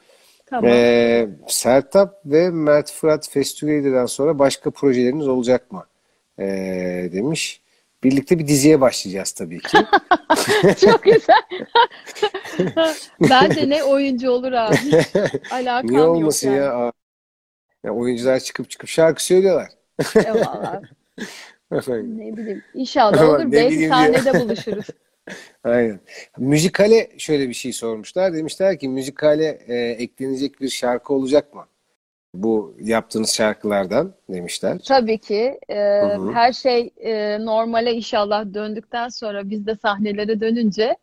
[0.46, 0.72] Tamam.
[0.74, 5.86] E, Sertab ve Mert Fırat Festüveli'den sonra başka projeleriniz olacak mı?
[6.40, 6.46] E,
[7.14, 7.61] demiş.
[8.04, 9.78] Birlikte bir diziye başlayacağız tabii ki.
[10.86, 11.42] Çok güzel.
[13.30, 14.76] Ben de ne oyuncu olur abi.
[15.52, 16.58] Alakam Niye yok olmasın yani.
[16.58, 16.92] ya?
[17.84, 19.70] Ya oyuncular çıkıp çıkıp şarkı söylüyorlar.
[20.16, 20.82] Eyvallah.
[21.72, 22.64] Ne bileyim.
[22.74, 23.52] İnşallah olur.
[23.52, 24.86] Belki sahnede buluşuruz.
[25.64, 26.00] Aynen.
[26.38, 28.34] Müzikale şöyle bir şey sormuşlar.
[28.34, 31.66] Demişler ki müzikale e, eklenecek bir şarkı olacak mı?
[32.34, 34.78] Bu yaptığınız şarkılardan demişler.
[34.88, 35.60] Tabii ki.
[35.70, 36.32] e, Hı hı.
[36.32, 40.98] her şey e, normale inşallah döndükten sonra biz de sahnelere dönünce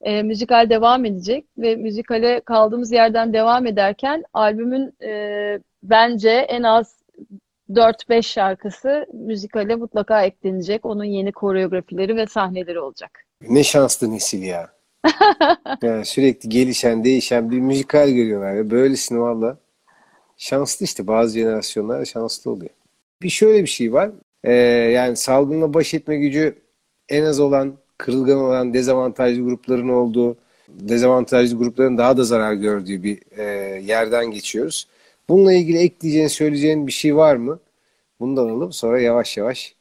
[0.00, 7.02] e, müzikal devam edecek ve müzikale kaldığımız yerden devam ederken albümün e, bence en az
[7.70, 10.84] 4-5 şarkısı müzikale mutlaka eklenecek.
[10.84, 13.24] Onun yeni koreografileri ve sahneleri olacak.
[13.48, 14.70] Ne şanslı nesil ya.
[15.82, 18.54] Yani sürekli gelişen, değişen bir müzikal görüyorlar.
[18.54, 18.70] Ya.
[18.70, 19.56] Böylesini valla.
[20.42, 21.06] Şanslı işte.
[21.06, 22.70] Bazı jenerasyonlar şanslı oluyor.
[23.22, 24.10] Bir şöyle bir şey var.
[24.44, 24.52] Ee,
[24.92, 26.54] yani salgınla baş etme gücü
[27.08, 30.36] en az olan, kırılgan olan dezavantajlı grupların olduğu,
[30.68, 33.42] dezavantajlı grupların daha da zarar gördüğü bir e,
[33.80, 34.88] yerden geçiyoruz.
[35.28, 37.58] Bununla ilgili ekleyeceğin, söyleyeceğin bir şey var mı?
[38.20, 38.72] Bunu da alalım.
[38.72, 39.74] Sonra yavaş yavaş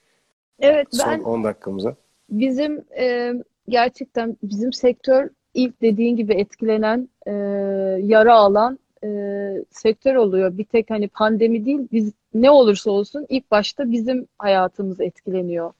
[0.59, 1.95] Evet son ben 10 dakikamıza.
[2.29, 3.33] Bizim e,
[3.69, 7.31] gerçekten bizim sektör ilk dediğin gibi etkilenen, e,
[8.01, 9.09] yara alan e,
[9.71, 10.57] sektör oluyor.
[10.57, 15.71] Bir tek hani pandemi değil, biz ne olursa olsun ilk başta bizim hayatımız etkileniyor.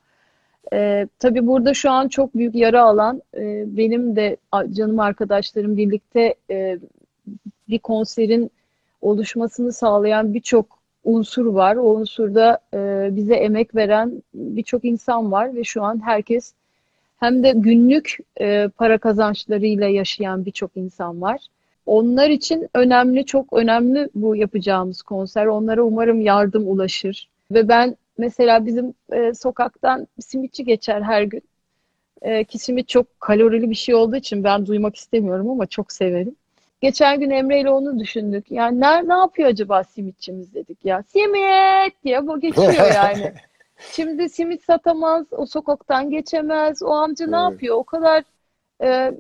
[0.74, 4.38] E, tabii burada şu an çok büyük yara alan, e, benim de
[4.72, 6.80] canım arkadaşlarım birlikte e,
[7.70, 8.52] bir konserin
[9.02, 10.66] oluşmasını sağlayan birçok
[11.04, 11.76] unsur var.
[11.76, 16.54] O unsurda e, bize emek veren birçok insan var ve şu an herkes
[17.20, 21.40] hem de günlük e, para kazançlarıyla yaşayan birçok insan var.
[21.86, 25.46] Onlar için önemli, çok önemli bu yapacağımız konser.
[25.46, 27.30] Onlara umarım yardım ulaşır.
[27.52, 31.42] Ve ben mesela bizim e, sokaktan simitçi geçer her gün.
[32.22, 36.36] E, ki simit çok kalorili bir şey olduğu için ben duymak istemiyorum ama çok severim.
[36.82, 38.52] Geçen gün Emre ile onu düşündük.
[38.52, 41.04] Yani ne, ne yapıyor acaba simitçimiz dedik ya.
[41.04, 43.34] Simit diye bu geçiyor yani.
[43.92, 46.84] Şimdi simit satamaz, o sokaktan geçemez.
[46.84, 47.52] O amca ne Evet.
[47.52, 47.76] yapıyor?
[47.76, 48.24] O kadar
[48.82, 49.14] e,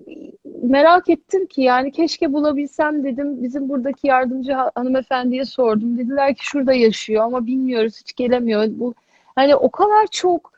[0.64, 3.43] merak ettim ki yani keşke bulabilsem dedim.
[3.43, 5.97] Bizim buradaki yardımcı ha- hanımefendiye sordum.
[5.97, 8.66] Dediler ki şurada yaşıyor ama bilmiyoruz, hiç gelemiyor.
[8.70, 8.93] Bu
[9.36, 10.53] hani o kadar çok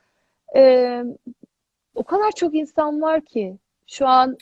[0.55, 1.03] e,
[1.95, 3.55] o kadar çok insan var ki
[3.87, 4.37] şu an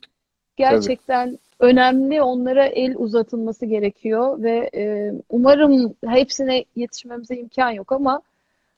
[0.58, 2.22] gerçekten önemli.
[2.22, 8.22] Onlara el uzatılması gerekiyor ve e, umarım hepsine yetişmemize imkan yok ama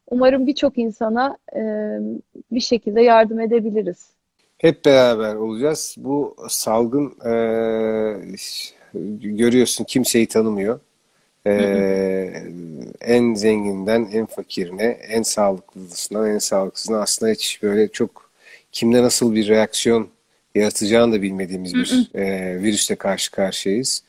[0.09, 1.61] umarım birçok insana e,
[2.51, 4.12] bir şekilde yardım edebiliriz.
[4.63, 5.95] Hep beraber olacağız.
[5.97, 7.33] Bu salgın e,
[9.21, 10.79] görüyorsun kimseyi tanımıyor.
[11.47, 11.53] E,
[13.01, 18.29] en zenginden en fakirine, en sağlıklısından en sağlıksızına aslında hiç böyle çok
[18.71, 20.07] kimde nasıl bir reaksiyon
[20.55, 24.03] yaratacağını da bilmediğimiz bir e, virüsle karşı karşıyayız.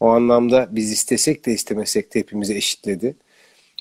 [0.00, 3.14] O anlamda biz istesek de istemesek de hepimizi eşitledi.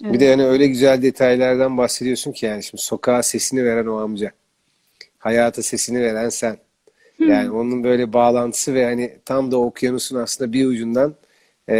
[0.04, 0.14] Evet.
[0.14, 4.32] Bir de yani öyle güzel detaylardan bahsediyorsun ki yani şimdi sokağa sesini veren o amca.
[5.20, 6.58] Hayata sesini veren sen.
[7.20, 11.16] Yani onun böyle bağlantısı ve hani tam da okyanusun aslında bir ucundan
[11.68, 11.78] e,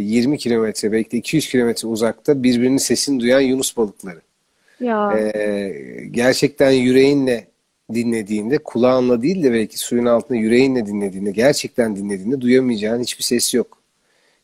[0.00, 4.20] 20 kilometre belki de 200 kilometre uzakta birbirinin sesini duyan Yunus balıkları.
[4.80, 5.18] Ya.
[5.18, 5.72] E,
[6.10, 7.46] gerçekten yüreğinle
[7.94, 13.78] dinlediğinde kulağınla değil de belki suyun altında yüreğinle dinlediğinde gerçekten dinlediğinde duyamayacağın hiçbir ses yok.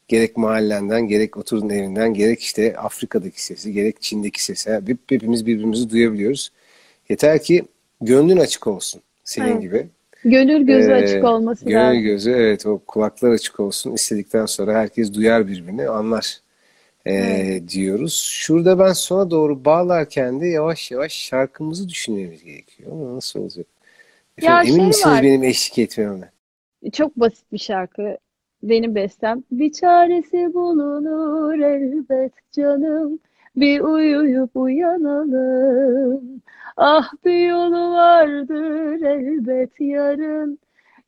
[0.09, 4.72] Gerek mahallenden, gerek oturduğun evinden, gerek işte Afrika'daki sesi, gerek Çin'deki sesi.
[4.87, 6.53] Hep, hepimiz birbirimizi duyabiliyoruz.
[7.09, 7.64] Yeter ki
[8.01, 9.62] gönlün açık olsun senin evet.
[9.62, 9.86] gibi.
[10.24, 11.92] Gönül gözü ee, açık olması gönül lazım.
[11.92, 13.92] Gönül gözü evet o kulaklar açık olsun.
[13.92, 16.40] İstedikten sonra herkes duyar birbirini anlar
[17.07, 17.68] e, evet.
[17.68, 18.28] diyoruz.
[18.32, 22.92] Şurada ben sona doğru bağlarken de yavaş yavaş şarkımızı düşünmemiz gerekiyor.
[22.92, 23.66] Ama nasıl olacak?
[24.38, 25.22] Efendim, ya emin şey misiniz var.
[25.22, 26.30] benim eşlik etmeme?
[26.92, 28.18] Çok basit bir şarkı.
[28.62, 29.44] Benim bestem.
[29.53, 33.18] Bir çaresi bulunur elbet canım.
[33.57, 36.42] Bir uyuyup uyanalım.
[36.81, 40.59] Ah bir yolu vardır elbet yarın.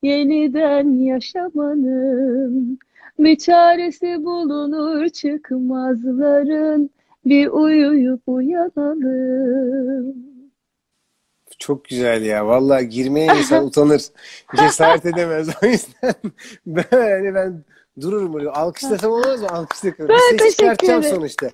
[0.02, 2.78] Yeniden yaşamanın.
[3.18, 6.90] Bir çaresi bulunur çıkmazların.
[7.26, 10.14] Bir uyuyup uyanalım.
[11.58, 12.46] Çok güzel ya.
[12.46, 14.02] Vallahi girmeye insan utanır.
[14.56, 15.48] Cesaret edemez.
[15.62, 16.14] O yüzden
[16.66, 17.64] böyle ben
[18.00, 18.50] dururum böyle.
[18.50, 19.48] Alkışlasam olmaz mı?
[19.48, 20.08] Alkışlasam.
[20.08, 21.50] Ben ses çıkartacağım sonuçta.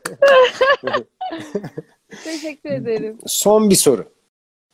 [2.24, 3.18] teşekkür ederim.
[3.26, 4.12] Son bir soru.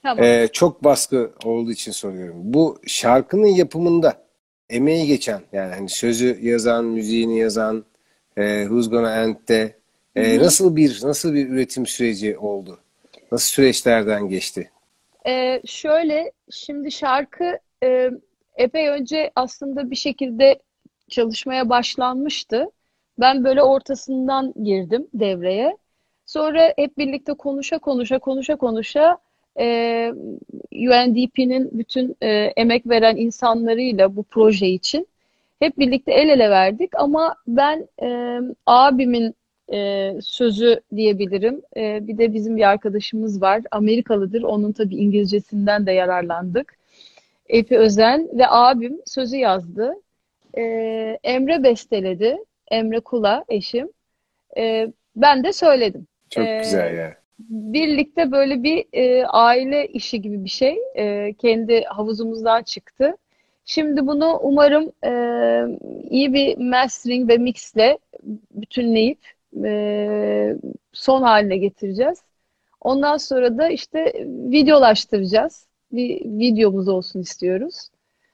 [0.02, 0.24] Tamam.
[0.24, 2.36] Ee, çok baskı olduğu için soruyorum.
[2.38, 4.26] Bu şarkının yapımında
[4.70, 7.84] emeği geçen yani hani sözü yazan, müziğini yazan,
[8.36, 9.76] e, Who's Gonna End'de
[10.16, 12.78] e, nasıl bir nasıl bir üretim süreci oldu?
[13.32, 14.70] Nasıl süreçlerden geçti?
[15.26, 18.10] Ee, şöyle şimdi şarkı e,
[18.56, 20.58] epey önce aslında bir şekilde
[21.10, 22.70] çalışmaya başlanmıştı.
[23.20, 25.76] Ben böyle ortasından girdim devreye.
[26.32, 29.18] Sonra hep birlikte konuşa konuşa konuşa konuşa
[29.58, 29.66] e,
[30.72, 35.08] UNDP'nin bütün e, emek veren insanlarıyla bu proje için
[35.58, 39.34] hep birlikte el ele verdik ama ben e, abimin
[39.72, 41.62] e, sözü diyebilirim.
[41.76, 43.62] Bir de bizim bir arkadaşımız var.
[43.70, 44.42] Amerikalıdır.
[44.42, 46.76] Onun tabii İngilizcesinden de yararlandık.
[47.48, 49.94] Efi Özen ve abim sözü yazdı.
[51.24, 52.38] Emre besteledi.
[52.70, 53.88] Emre Kula eşim.
[55.16, 56.06] Ben de söyledim.
[56.32, 61.84] Çok e, güzel ya birlikte böyle bir e, aile işi gibi bir şey e, kendi
[61.84, 63.16] havuzumuzdan çıktı.
[63.64, 65.12] Şimdi bunu umarım e,
[66.10, 67.98] iyi bir mastering ve mixle
[68.50, 69.18] bütünleyip
[69.64, 70.56] e,
[70.92, 72.22] son haline getireceğiz.
[72.80, 75.66] Ondan sonra da işte videolaştıracağız.
[75.92, 77.88] Bir videomuz olsun istiyoruz.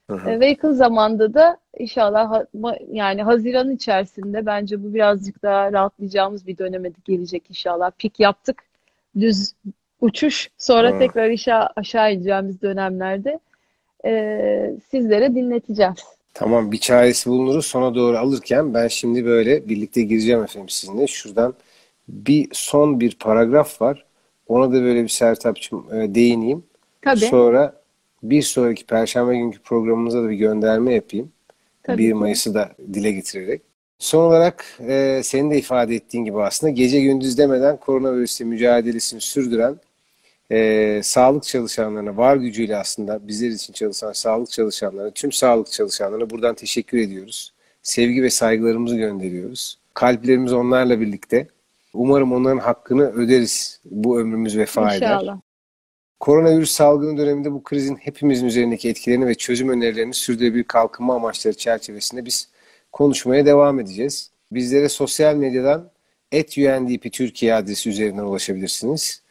[0.09, 0.29] Hı hı.
[0.29, 2.43] E, ve yakın zamanda da inşallah
[2.91, 7.91] yani Haziran içerisinde bence bu birazcık daha rahatlayacağımız bir döneme gelecek inşallah.
[7.97, 8.63] Pik yaptık
[9.19, 9.53] düz
[10.01, 10.99] uçuş sonra ha.
[10.99, 13.39] tekrar işe aşağı ineceğimiz dönemlerde
[14.05, 16.03] e, sizlere dinleteceğiz.
[16.33, 21.07] Tamam bir çaresi bulunuruz sona doğru alırken ben şimdi böyle birlikte gireceğim efendim sizinle.
[21.07, 21.53] Şuradan
[22.07, 24.05] bir son bir paragraf var.
[24.47, 26.63] Ona da böyle bir Sertap'cığım e, değineyim.
[27.01, 27.19] Tabii.
[27.19, 27.78] Sonra
[28.23, 31.31] bir sonraki Perşembe günkü programımıza da bir gönderme yapayım.
[31.83, 33.61] Tabii 1 Mayıs'ı da dile getirerek.
[33.99, 39.75] Son olarak e, senin de ifade ettiğin gibi aslında gece gündüz demeden koronavirüsle mücadelesini sürdüren
[40.51, 46.55] e, sağlık çalışanlarına var gücüyle aslında bizler için çalışan sağlık çalışanlarına, tüm sağlık çalışanlarına buradan
[46.55, 47.53] teşekkür ediyoruz.
[47.83, 49.77] Sevgi ve saygılarımızı gönderiyoruz.
[49.93, 51.47] Kalplerimiz onlarla birlikte.
[51.93, 55.21] Umarım onların hakkını öderiz bu ömrümüz vefa eder.
[56.19, 62.25] Koronavirüs salgını döneminde bu krizin hepimizin üzerindeki etkilerini ve çözüm önerilerini sürdürülebilir kalkınma amaçları çerçevesinde
[62.25, 62.49] biz
[62.91, 64.31] konuşmaya devam edeceğiz.
[64.51, 65.89] Bizlere sosyal medyadan
[66.31, 69.21] @undp Türkiye adresi üzerinden ulaşabilirsiniz.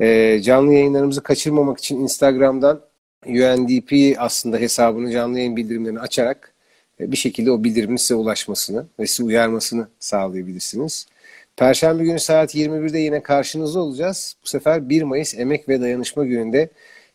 [0.00, 2.80] E, canlı yayınlarımızı kaçırmamak için Instagram'dan
[3.26, 6.54] UNDP aslında hesabını canlı yayın bildirimlerini açarak
[7.00, 11.06] e, bir şekilde o bildirimin size ulaşmasını ve sizi uyarmasını sağlayabilirsiniz.
[11.58, 14.36] Perşembe günü saat 21'de yine karşınızda olacağız.
[14.44, 16.70] Bu sefer 1 Mayıs Emek ve Dayanışma Günü'nde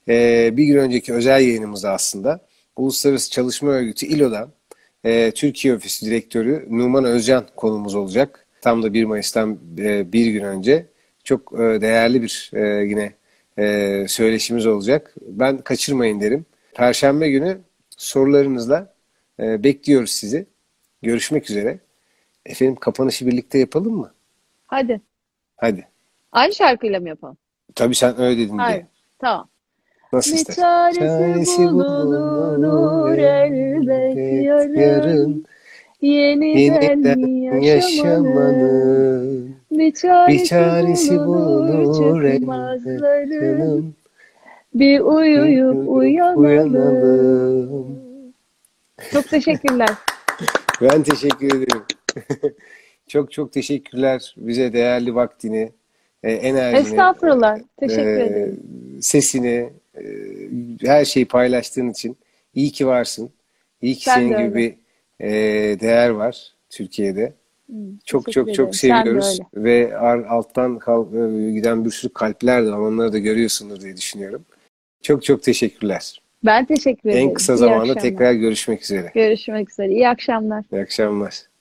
[0.08, 2.40] e, bir gün önceki özel yayınımızda aslında
[2.76, 4.52] Uluslararası Çalışma Örgütü İLO'dan
[5.04, 8.46] e, Türkiye Ofisi Direktörü Numan Özcan konumuz olacak.
[8.62, 10.86] Tam da 1 Mayıs'tan e, bir gün önce.
[11.24, 13.14] Çok e, değerli bir e, yine
[13.60, 15.16] e, söyleşimiz olacak.
[15.22, 16.46] Ben kaçırmayın derim.
[16.74, 17.58] Perşembe günü
[17.98, 18.94] sorularınızla
[19.40, 20.46] e, bekliyoruz sizi.
[21.02, 21.80] Görüşmek üzere.
[22.46, 24.14] Efendim kapanışı birlikte yapalım mı?
[24.74, 25.02] Hadi.
[25.58, 25.88] Hadi.
[26.32, 27.38] Aynı şarkıyla mı yapalım?
[27.76, 28.76] Tabii sen öyle dedin Hayır.
[28.78, 28.88] diye.
[29.20, 29.48] Tamam.
[30.14, 30.92] Nasıl Bir istersen.
[30.94, 35.46] çaresi bulunur elbet yarın.
[36.02, 43.84] Yeniden Yeniden yaşamanın bir çaresi, bir çaresi bulunur elbet.
[44.74, 46.44] Bir uyuyup uyanalım.
[46.46, 48.00] uyanalım.
[49.12, 49.90] Çok teşekkürler.
[50.82, 51.84] Ben teşekkür ederim.
[53.14, 55.72] çok çok teşekkürler bize değerli vaktini,
[56.24, 57.60] e, enerjini, Estağfurullah.
[57.80, 58.60] Teşekkür e, ederim.
[59.02, 60.04] sesini, e,
[60.82, 62.18] her şeyi paylaştığın için
[62.56, 63.30] iyi ki varsın.
[63.82, 64.78] İyi ki Sen senin de gibi
[65.20, 65.30] e,
[65.80, 67.34] değer var Türkiye'de.
[68.06, 69.04] Çok teşekkür çok çok ederim.
[69.04, 69.98] Seviyoruz ve
[70.30, 72.78] alttan e, giden bir sürü kalpler de var.
[72.78, 74.46] Onları da görüyorsundur diye düşünüyorum.
[75.02, 76.22] Çok çok teşekkürler.
[76.46, 77.28] Ben teşekkür ederim.
[77.28, 79.12] En kısa zamanda tekrar görüşmek üzere.
[79.14, 79.92] Görüşmek üzere.
[79.92, 80.64] İyi akşamlar.
[80.72, 81.53] İyi akşamlar.